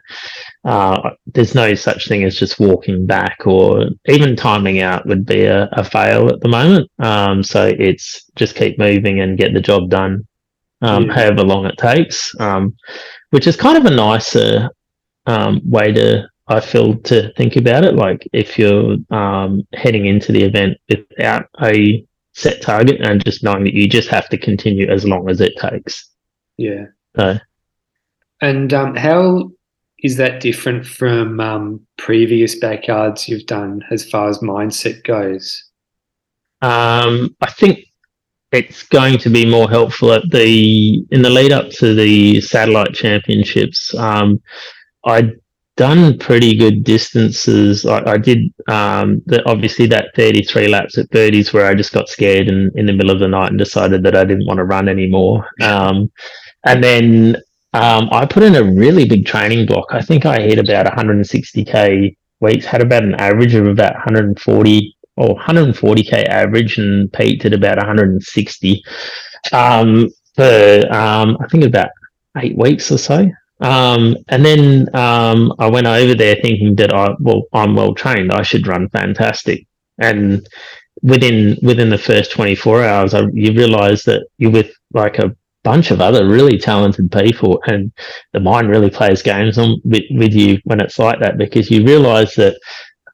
[0.64, 5.44] Uh, there's no such thing as just walking back or even timing out would be
[5.44, 6.90] a, a fail at the moment.
[7.00, 10.26] Um, so it's just keep moving and get the job done
[10.82, 11.14] um, yeah.
[11.14, 12.76] however long it takes, um,
[13.32, 14.70] which is kind of a nicer
[15.26, 17.96] um, way to, I feel, to think about it.
[17.96, 23.64] Like if you're um, heading into the event without a set target and just knowing
[23.64, 26.10] that you just have to continue as long as it takes.
[26.58, 26.86] Yeah.
[27.16, 27.40] So.
[28.42, 29.52] And um, how
[30.00, 35.64] is that different from um, previous backyards you've done as far as mindset goes?
[36.62, 37.86] Um, I think
[38.52, 42.94] it's going to be more helpful at the in the lead up to the satellite
[42.94, 43.94] championships.
[43.96, 44.42] Um,
[45.06, 45.32] I'd
[45.78, 47.86] done pretty good distances.
[47.86, 52.10] I, I did um, the, obviously that 33 laps at Birdys where I just got
[52.10, 54.64] scared in, in the middle of the night and decided that I didn't want to
[54.64, 55.48] run anymore.
[55.62, 56.12] Um,
[56.66, 57.36] and then
[57.74, 59.88] um, I put in a really big training block.
[59.90, 65.36] I think I hit about 160k weeks, had about an average of about 140 or
[65.36, 68.84] 140k average and peaked at about 160
[69.52, 71.90] um, for um, I think about
[72.38, 73.30] eight weeks or so.
[73.62, 78.32] Um, and then um, I went over there thinking that I well I'm well trained.
[78.32, 79.66] I should run fantastic.
[79.98, 80.48] And
[81.02, 85.92] within within the first 24 hours, I, you realize that you're with like a bunch
[85.92, 87.92] of other really talented people, and
[88.34, 91.84] the mind really plays games on with, with you when it's like that because you
[91.86, 92.58] realize that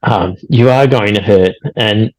[0.04, 2.12] um, you are going to hurt, and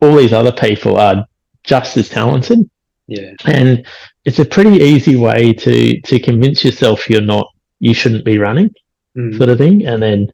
[0.00, 1.26] all these other people are
[1.64, 2.68] just as talented.
[3.06, 3.86] Yeah, and
[4.24, 7.46] it's a pretty easy way to to convince yourself you're not,
[7.80, 8.72] you shouldn't be running,
[9.16, 9.36] mm.
[9.36, 9.86] sort of thing.
[9.86, 10.30] And then,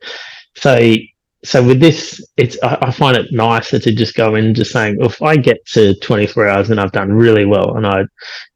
[0.56, 0.94] so
[1.44, 4.96] so with this, it's I, I, find it nicer to just go in just saying,
[4.98, 8.04] well, if I get to 24 hours and I've done really well, and I,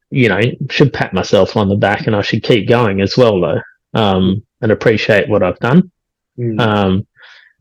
[0.09, 3.39] you know, should pat myself on the back, and I should keep going as well,
[3.39, 3.61] though,
[3.93, 5.89] um, and appreciate what I've done.
[6.37, 6.59] Mm.
[6.59, 7.07] Um,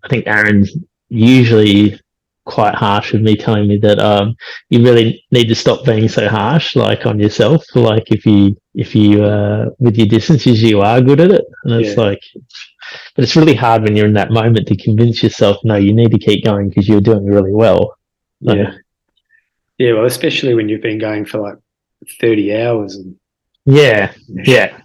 [0.02, 0.74] I think Aaron's
[1.08, 2.00] usually
[2.50, 4.34] quite harsh with me telling me that um,
[4.68, 8.94] you really need to stop being so harsh like on yourself like if you if
[8.94, 12.04] you uh, with your distances you are good at it and it's yeah.
[12.04, 12.22] like
[13.14, 16.10] but it's really hard when you're in that moment to convince yourself, no, you need
[16.12, 17.96] to keep going because you're doing really well.
[18.44, 18.74] So, yeah.
[19.78, 19.92] Yeah.
[19.94, 21.56] Well, especially when you've been going for like
[22.20, 22.96] 30 hours.
[22.96, 23.16] And,
[23.64, 24.12] yeah.
[24.28, 24.80] Yeah.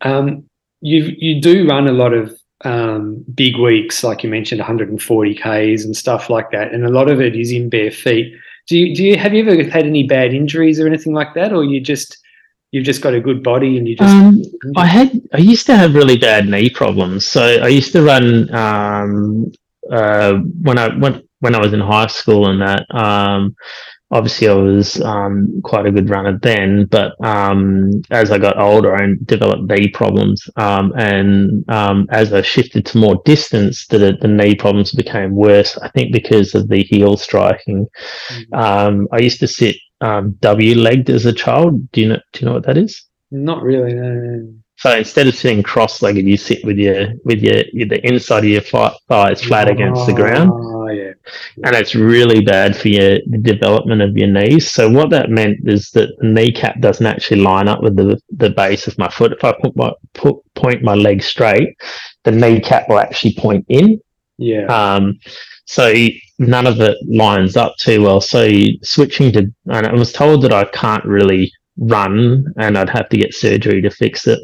[0.00, 0.48] Um,
[0.80, 5.84] you, you do run a lot of um, big weeks, like you mentioned, 140 Ks
[5.84, 6.72] and stuff like that.
[6.72, 8.34] And a lot of it is in bare feet.
[8.68, 11.52] Do you, do you, have you ever had any bad injuries or anything like that?
[11.52, 12.18] Or you just,
[12.72, 14.42] you've just got a good body and you just um,
[14.76, 18.52] i had i used to have really bad knee problems so i used to run
[18.54, 19.52] um,
[19.90, 23.54] uh, when i went when i was in high school and that um,
[24.12, 28.94] obviously i was um, quite a good runner then but um, as i got older
[28.94, 31.64] i developed knee problems um, and
[32.10, 36.54] as i shifted to more distance the, the knee problems became worse i think because
[36.54, 37.86] of the heel striking
[38.28, 39.04] mm-hmm.
[39.12, 41.90] i used to sit um, W legged as a child.
[41.92, 42.20] Do you know?
[42.32, 43.02] Do you know what that is?
[43.30, 43.94] Not really.
[43.94, 44.52] No.
[44.82, 48.40] So instead of sitting cross legged, you sit with your with your, your, the inside
[48.40, 50.50] of your thighs flat oh, against the ground.
[50.52, 51.12] Oh yeah.
[51.62, 54.72] And it's really bad for your the development of your knees.
[54.72, 58.50] So what that meant is that the kneecap doesn't actually line up with the the
[58.50, 59.30] base of my foot.
[59.30, 61.76] If I put my put point my leg straight,
[62.24, 64.00] the kneecap will actually point in.
[64.36, 64.66] Yeah.
[64.66, 65.20] Um,
[65.64, 65.94] so
[66.40, 68.20] none of it lines up too well.
[68.20, 68.50] So
[68.82, 73.16] switching to, and I was told that I can't really run and I'd have to
[73.16, 74.40] get surgery to fix it.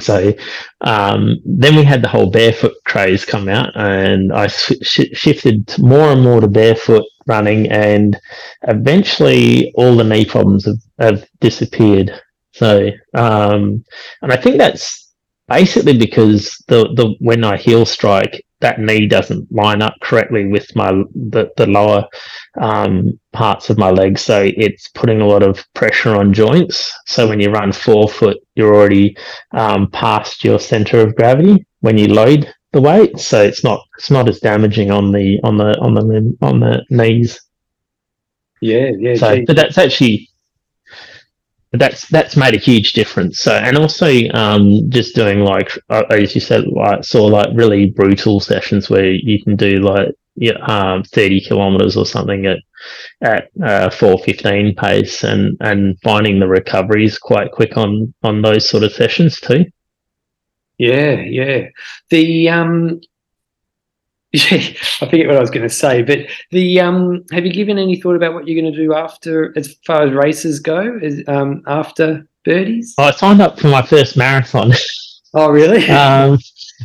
[0.00, 0.32] So
[0.82, 6.12] um, then we had the whole barefoot craze come out, and I sh- shifted more
[6.12, 8.18] and more to barefoot running, and
[8.62, 12.12] eventually all the knee problems have, have disappeared.
[12.52, 13.84] So, um,
[14.22, 15.07] and I think that's
[15.48, 20.74] basically because the the when I heel strike, that knee doesn't line up correctly with
[20.76, 22.04] my the, the lower
[22.60, 24.18] um, parts of my leg.
[24.18, 26.92] So it's putting a lot of pressure on joints.
[27.06, 29.16] So when you run forefoot you're already
[29.52, 33.18] um, past your center of gravity when you load the weight.
[33.18, 36.84] So it's not it's not as damaging on the on the on the on the
[36.90, 37.40] knees.
[38.60, 40.27] Yeah yeah so but that's actually
[41.72, 43.40] that's that's made a huge difference.
[43.40, 47.90] So, and also um, just doing like uh, as you said, like saw like really
[47.90, 52.58] brutal sessions where you can do like yeah, um, thirty kilometers or something at
[53.20, 58.68] at uh, four fifteen pace, and and finding the recoveries quite quick on on those
[58.68, 59.66] sort of sessions too.
[60.78, 61.66] Yeah, yeah.
[62.10, 63.00] The um,
[64.32, 64.58] Yeah,
[65.00, 66.18] I forget what I was going to say, but
[66.50, 69.74] the um, have you given any thought about what you're going to do after, as
[69.86, 72.94] far as races go, is, um, after Birdy's?
[72.98, 74.72] I signed up for my first marathon.
[75.32, 75.88] Oh, really?
[75.88, 76.38] um,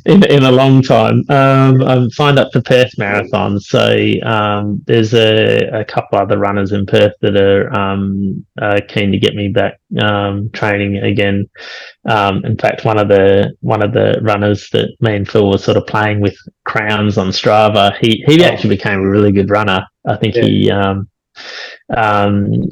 [0.06, 1.24] in, in a long time.
[1.30, 6.72] Um, I'm signed up for Perth Marathon, so um, there's a, a couple other runners
[6.72, 11.50] in Perth that are um, uh, keen to get me back um, training again.
[12.10, 15.58] Um, in fact, one of the one of the runners that me and Phil were
[15.58, 16.36] sort of playing with
[16.66, 18.46] crowns on Strava, he he oh.
[18.46, 19.86] actually became a really good runner.
[20.06, 20.44] I think yeah.
[20.44, 21.10] he um,
[21.96, 22.70] um,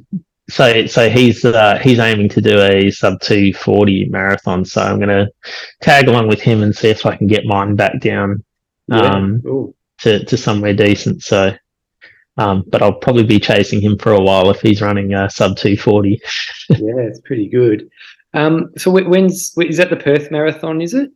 [0.51, 4.65] so so he's uh, he's aiming to do a sub 240 marathon.
[4.65, 5.27] So i'm going to
[5.81, 8.43] tag along with him and see if i can get mine back down
[8.91, 9.63] um, yeah,
[9.99, 11.23] to, to somewhere decent.
[11.23, 11.55] So
[12.37, 15.55] um, but i'll probably be chasing him for a while if he's running a sub
[15.57, 16.21] 240
[16.69, 17.89] yeah it's pretty good.
[18.33, 21.11] Um, so when's is that the perth marathon is it?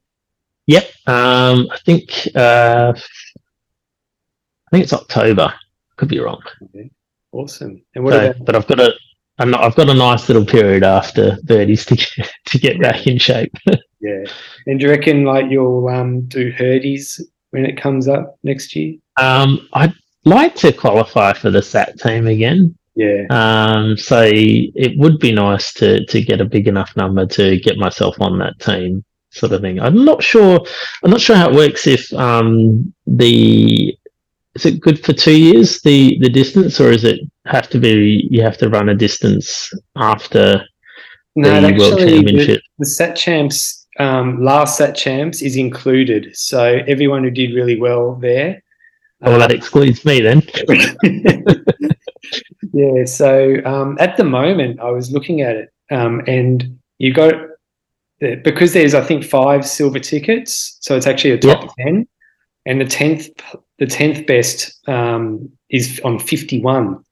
[0.68, 0.84] Yep.
[1.08, 5.54] Um, i think uh, i think it's october.
[5.98, 6.42] Could be wrong.
[6.64, 6.92] Okay.
[7.32, 7.82] Awesome.
[7.96, 8.94] And what so, about- but I've got a
[9.40, 13.18] Not, I've got a nice little period after Birdy's to get, to get back in
[13.18, 13.54] shape.
[14.00, 14.24] yeah,
[14.68, 17.22] and do you reckon like you'll um, do Herdy's
[17.52, 18.96] when it comes up next year?
[19.20, 22.78] Um, I'd like to qualify for the SAT team again.
[22.96, 23.26] Yeah.
[23.30, 27.78] Um, so it would be nice to to get a big enough number to get
[27.78, 29.82] myself on that team, sort of thing.
[29.82, 30.66] I'm not sure.
[31.04, 33.98] I'm not sure how it works if um, the
[34.56, 38.28] is it good for two years the the distance, or is it have to be
[38.32, 40.66] you have to run a distance after
[41.36, 42.62] no, the World Championship?
[42.80, 47.80] The, the SAT champs um, last SAT champs is included, so everyone who did really
[47.80, 48.62] well there.
[49.22, 50.42] Oh, well, that um, excludes me then.
[52.74, 53.06] yeah.
[53.06, 57.34] So um, at the moment, I was looking at it, um, and you got
[58.20, 61.72] because there's I think five silver tickets, so it's actually a top yep.
[61.78, 62.08] ten,
[62.66, 63.30] and the tenth
[63.80, 67.04] the tenth best um, is on fifty one.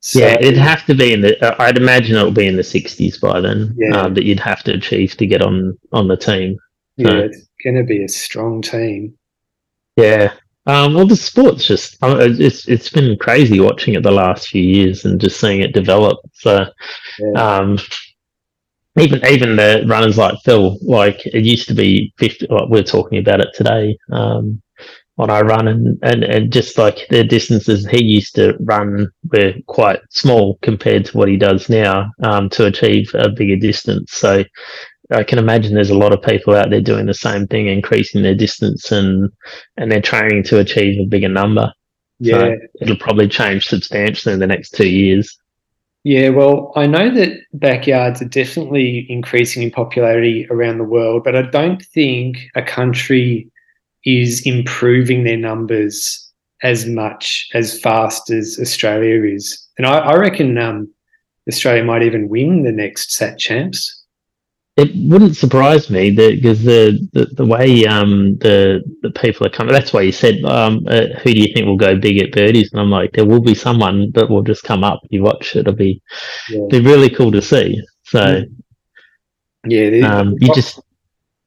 [0.00, 1.42] So, yeah, it'd have to be in the.
[1.44, 3.74] Uh, I'd imagine it'll be in the sixties by then.
[3.76, 4.02] Yeah.
[4.02, 6.58] Um, that you'd have to achieve to get on on the team.
[7.00, 9.18] So, yeah, it's going to be a strong team.
[9.96, 10.32] Yeah.
[10.66, 15.04] Um, well, the sport's just it's it's been crazy watching it the last few years
[15.04, 16.18] and just seeing it develop.
[16.34, 16.66] So,
[17.18, 17.56] yeah.
[17.58, 17.78] um,
[18.98, 22.46] even even the runners like Phil, like it used to be fifty.
[22.48, 23.96] Like we're talking about it today.
[24.10, 24.62] Um,
[25.18, 29.54] on our run and, and, and just like the distances he used to run were
[29.66, 34.12] quite small compared to what he does now um, to achieve a bigger distance.
[34.12, 34.44] So
[35.10, 38.22] I can imagine there's a lot of people out there doing the same thing, increasing
[38.22, 39.30] their distance and
[39.76, 41.72] and they're training to achieve a bigger number.
[42.18, 45.36] Yeah, so it'll probably change substantially in the next two years.
[46.02, 51.34] Yeah, well, I know that backyards are definitely increasing in popularity around the world, but
[51.34, 53.50] I don't think a country
[54.06, 56.32] is improving their numbers
[56.62, 59.68] as much as fast as Australia is.
[59.76, 60.90] And I, I reckon um,
[61.48, 64.04] Australia might even win the next Sat Champs.
[64.76, 69.72] It wouldn't surprise me because the, the, the way um, the the people are coming.
[69.72, 72.70] That's why you said, um, uh, "Who do you think will go big at Birdy's?"
[72.72, 75.00] And I'm like, there will be someone that will just come up.
[75.08, 76.02] You watch, it'll be
[76.50, 76.66] yeah.
[76.68, 77.82] be really cool to see.
[78.04, 78.42] So
[79.66, 80.78] yeah, um, you just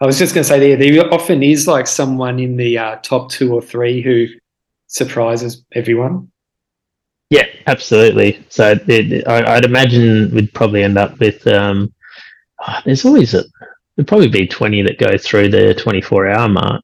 [0.01, 2.95] I was just going to say there, there often is like someone in the uh,
[2.97, 4.27] top two or three who
[4.87, 6.31] surprises everyone.
[7.29, 8.43] Yeah, absolutely.
[8.49, 11.45] So it, I, would imagine we'd probably end up with.
[11.47, 11.93] Um,
[12.65, 13.43] oh, there's always a.
[13.95, 16.81] There'd probably be twenty that go through the twenty-four hour mark.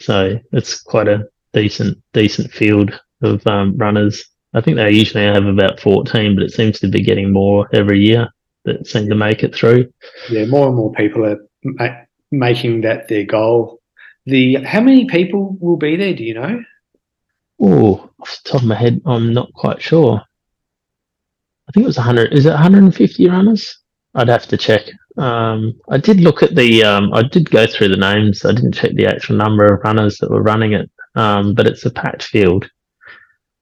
[0.00, 4.22] So it's quite a decent decent field of um, runners.
[4.52, 8.00] I think they usually have about fourteen, but it seems to be getting more every
[8.00, 8.28] year
[8.64, 9.90] that seem to make it through.
[10.28, 11.38] Yeah, more and more people are
[12.30, 13.80] making that their goal.
[14.26, 16.14] The how many people will be there?
[16.14, 16.62] Do you know?
[17.60, 20.22] Oh, off the top of my head, I'm not quite sure.
[21.68, 22.32] I think it was 100.
[22.32, 23.78] Is it 150 runners?
[24.14, 24.82] I'd have to check.
[25.16, 26.82] Um, I did look at the.
[26.82, 28.44] Um, I did go through the names.
[28.44, 31.84] I didn't check the actual number of runners that were running it, um, but it's
[31.84, 32.68] a packed field.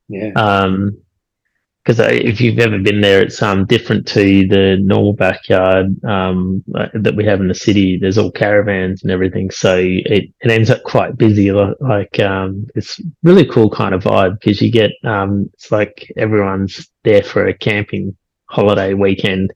[0.08, 0.32] Yeah.
[0.36, 1.02] Um,
[1.88, 6.88] because if you've ever been there, it's um, different to the normal backyard um, uh,
[6.92, 7.96] that we have in the city.
[7.96, 11.50] There's all caravans and everything, so it, it ends up quite busy.
[11.50, 16.86] Like um, it's really cool kind of vibe because you get um, it's like everyone's
[17.04, 18.14] there for a camping
[18.50, 19.54] holiday weekend,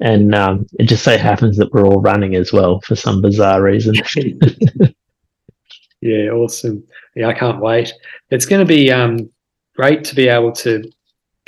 [0.00, 3.62] and um, it just so happens that we're all running as well for some bizarre
[3.62, 3.94] reason.
[6.00, 6.82] yeah, awesome.
[7.14, 7.92] Yeah, I can't wait.
[8.30, 9.28] It's going to be um,
[9.76, 10.82] great to be able to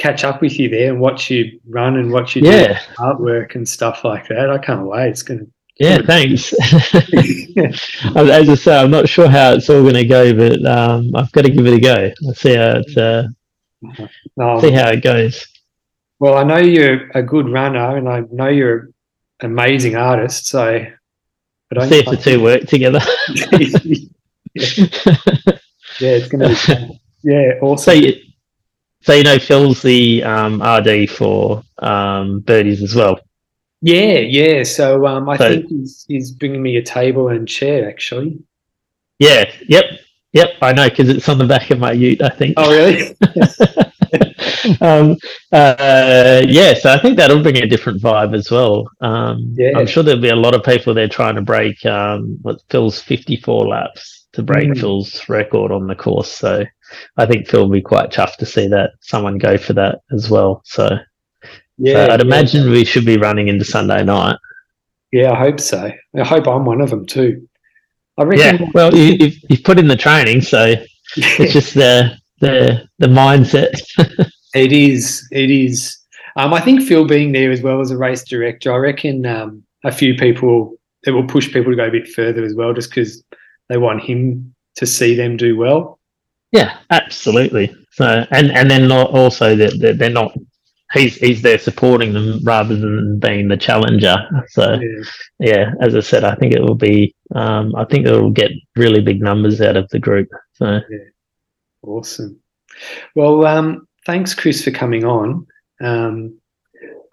[0.01, 2.81] catch up with you there and watch you run and watch you yeah.
[2.81, 4.51] do artwork and stuff like that.
[4.51, 5.11] I can't wait.
[5.11, 5.47] It's going to.
[5.79, 6.53] Yeah, thanks.
[8.17, 11.33] As I say, I'm not sure how it's all going to go, but um, I've
[11.33, 12.11] got to give it a go.
[12.27, 15.47] I'll see how it, uh, see how it goes.
[16.19, 18.91] Well, I know you're a good runner, and I know you're
[19.41, 20.49] an amazing artist.
[20.49, 20.85] So,
[21.71, 23.01] but I see if the two work together.
[23.29, 23.79] yeah.
[25.99, 27.01] yeah, it's going to be.
[27.23, 27.85] Yeah, awesome.
[27.85, 28.21] So you,
[29.03, 33.19] so you know Phil's the um, RD for um, Birdy's as well.
[33.83, 34.63] Yeah, yeah.
[34.63, 38.39] So um, I so, think he's, he's bringing me a table and chair actually.
[39.19, 39.51] Yeah.
[39.69, 39.85] Yep.
[40.33, 40.49] Yep.
[40.63, 42.23] I know because it's on the back of my Ute.
[42.23, 42.55] I think.
[42.57, 43.17] Oh really?
[44.81, 45.17] um,
[45.53, 46.75] uh, yeah.
[46.75, 48.91] So I think that'll bring a different vibe as well.
[49.01, 49.73] Um, yeah.
[49.77, 53.01] I'm sure there'll be a lot of people there trying to break um, what Phil's
[53.01, 54.79] 54 laps to break mm.
[54.79, 56.31] Phil's record on the course.
[56.31, 56.65] So
[57.17, 60.31] I think Phil will be quite chuffed to see that someone go for that as
[60.31, 60.63] well.
[60.65, 60.99] So,
[61.79, 62.27] yeah, so I'd yeah.
[62.27, 64.37] imagine we should be running into Sunday night.
[65.13, 65.91] Yeah, I hope so.
[66.17, 67.49] I hope I'm one of them too.
[68.19, 68.63] I reckon.
[68.63, 70.75] Yeah, well, you, have you've, you've put in the training, so
[71.17, 73.81] it's just the the the mindset.
[74.55, 75.27] it is.
[75.33, 75.97] It is.
[76.37, 79.65] Um, I think Phil being there as well as a race director, I reckon um,
[79.85, 80.77] a few people
[81.07, 83.23] it will push people to go a bit further as well, just because
[83.69, 86.00] they want him to see them do well.
[86.53, 87.75] Yeah, absolutely.
[87.93, 90.33] So, and and then also that they're not.
[90.93, 94.17] He's he's there supporting them rather than being the challenger.
[94.49, 95.05] So, yeah,
[95.39, 97.15] yeah as I said, I think it will be.
[97.35, 100.29] Um, I think it will get really big numbers out of the group.
[100.55, 100.99] So, yeah.
[101.83, 102.41] awesome.
[103.15, 105.47] Well, um, thanks, Chris, for coming on.
[105.81, 106.41] Um,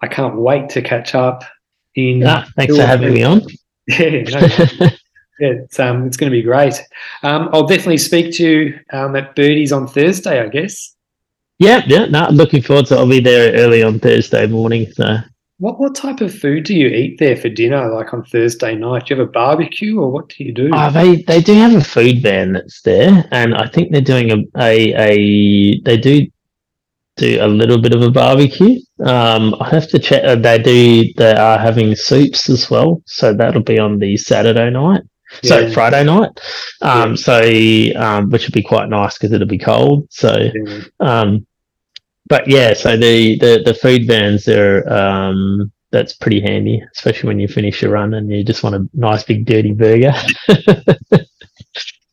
[0.02, 1.44] I can't wait to catch up.
[1.94, 3.42] In ah, thanks for having me on.
[3.88, 4.88] Yeah, no,
[5.38, 6.74] it's um, it's going to be great.
[7.22, 10.94] Um, I'll definitely speak to you um, at Birdy's on Thursday, I guess.
[11.58, 12.06] Yeah, yeah.
[12.06, 12.96] No, looking forward to.
[12.96, 14.90] I'll be there early on Thursday morning.
[14.92, 15.18] So,
[15.58, 17.92] what what type of food do you eat there for dinner?
[17.92, 20.70] Like on Thursday night, do you have a barbecue or what do you do?
[20.72, 24.30] Oh, they they do have a food van that's there, and I think they're doing
[24.30, 26.26] a a, a they do
[27.16, 28.78] do a little bit of a barbecue.
[29.04, 30.22] Um, I have to check.
[30.24, 31.12] Uh, they do.
[31.16, 35.02] They are having soups as well, so that'll be on the Saturday night.
[35.42, 35.72] So yeah.
[35.72, 36.40] Friday night.
[36.80, 37.16] Um, yeah.
[37.16, 40.08] so, um, which would be quite nice because it'll be cold.
[40.10, 40.80] So, yeah.
[41.00, 41.46] um,
[42.28, 47.40] but yeah, so the, the, the food vans are, um, that's pretty handy, especially when
[47.40, 50.14] you finish your run and you just want a nice big dirty burger.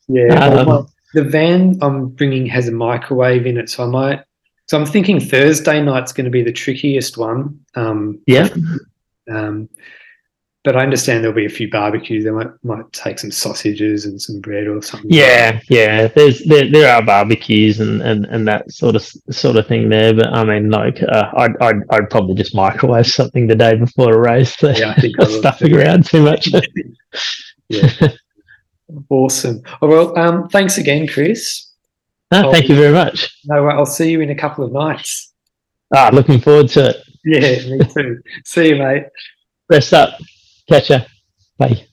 [0.08, 4.24] yeah, um, well, the van I'm bringing has a microwave in it, so I might.
[4.68, 7.60] So I'm thinking Thursday night's going to be the trickiest one.
[7.76, 8.50] Um, yeah.
[9.30, 9.70] Um,
[10.66, 12.24] but I understand there'll be a few barbecues.
[12.24, 15.10] They might might take some sausages and some bread or something.
[15.12, 16.08] Yeah, yeah.
[16.08, 20.14] There's there, there are barbecues and, and, and that sort of sort of thing there.
[20.14, 24.16] But I mean, like, uh, I'd, I'd I'd probably just microwave something the day before
[24.16, 24.58] a race.
[24.58, 26.50] So yeah, I think I stuffing around too much.
[27.70, 27.90] yeah.
[29.10, 29.62] Awesome.
[29.82, 31.72] Oh, well, um, thanks again, Chris.
[32.32, 33.40] Ah, thank you very much.
[33.46, 35.32] No, I'll see you in a couple of nights.
[35.94, 36.98] Ah, looking forward to it.
[37.24, 38.22] Yeah, me too.
[38.44, 39.06] see you, mate.
[39.70, 40.20] Rest up.
[40.68, 41.02] Catch ya.
[41.58, 41.88] Bye.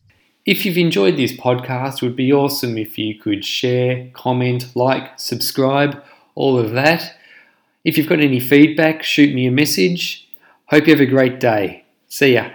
[0.45, 5.21] If you've enjoyed this podcast, it would be awesome if you could share, comment, like,
[5.21, 6.03] subscribe,
[6.35, 7.15] all of that.
[7.85, 10.29] If you've got any feedback, shoot me a message.
[10.67, 11.85] Hope you have a great day.
[12.09, 12.51] See ya.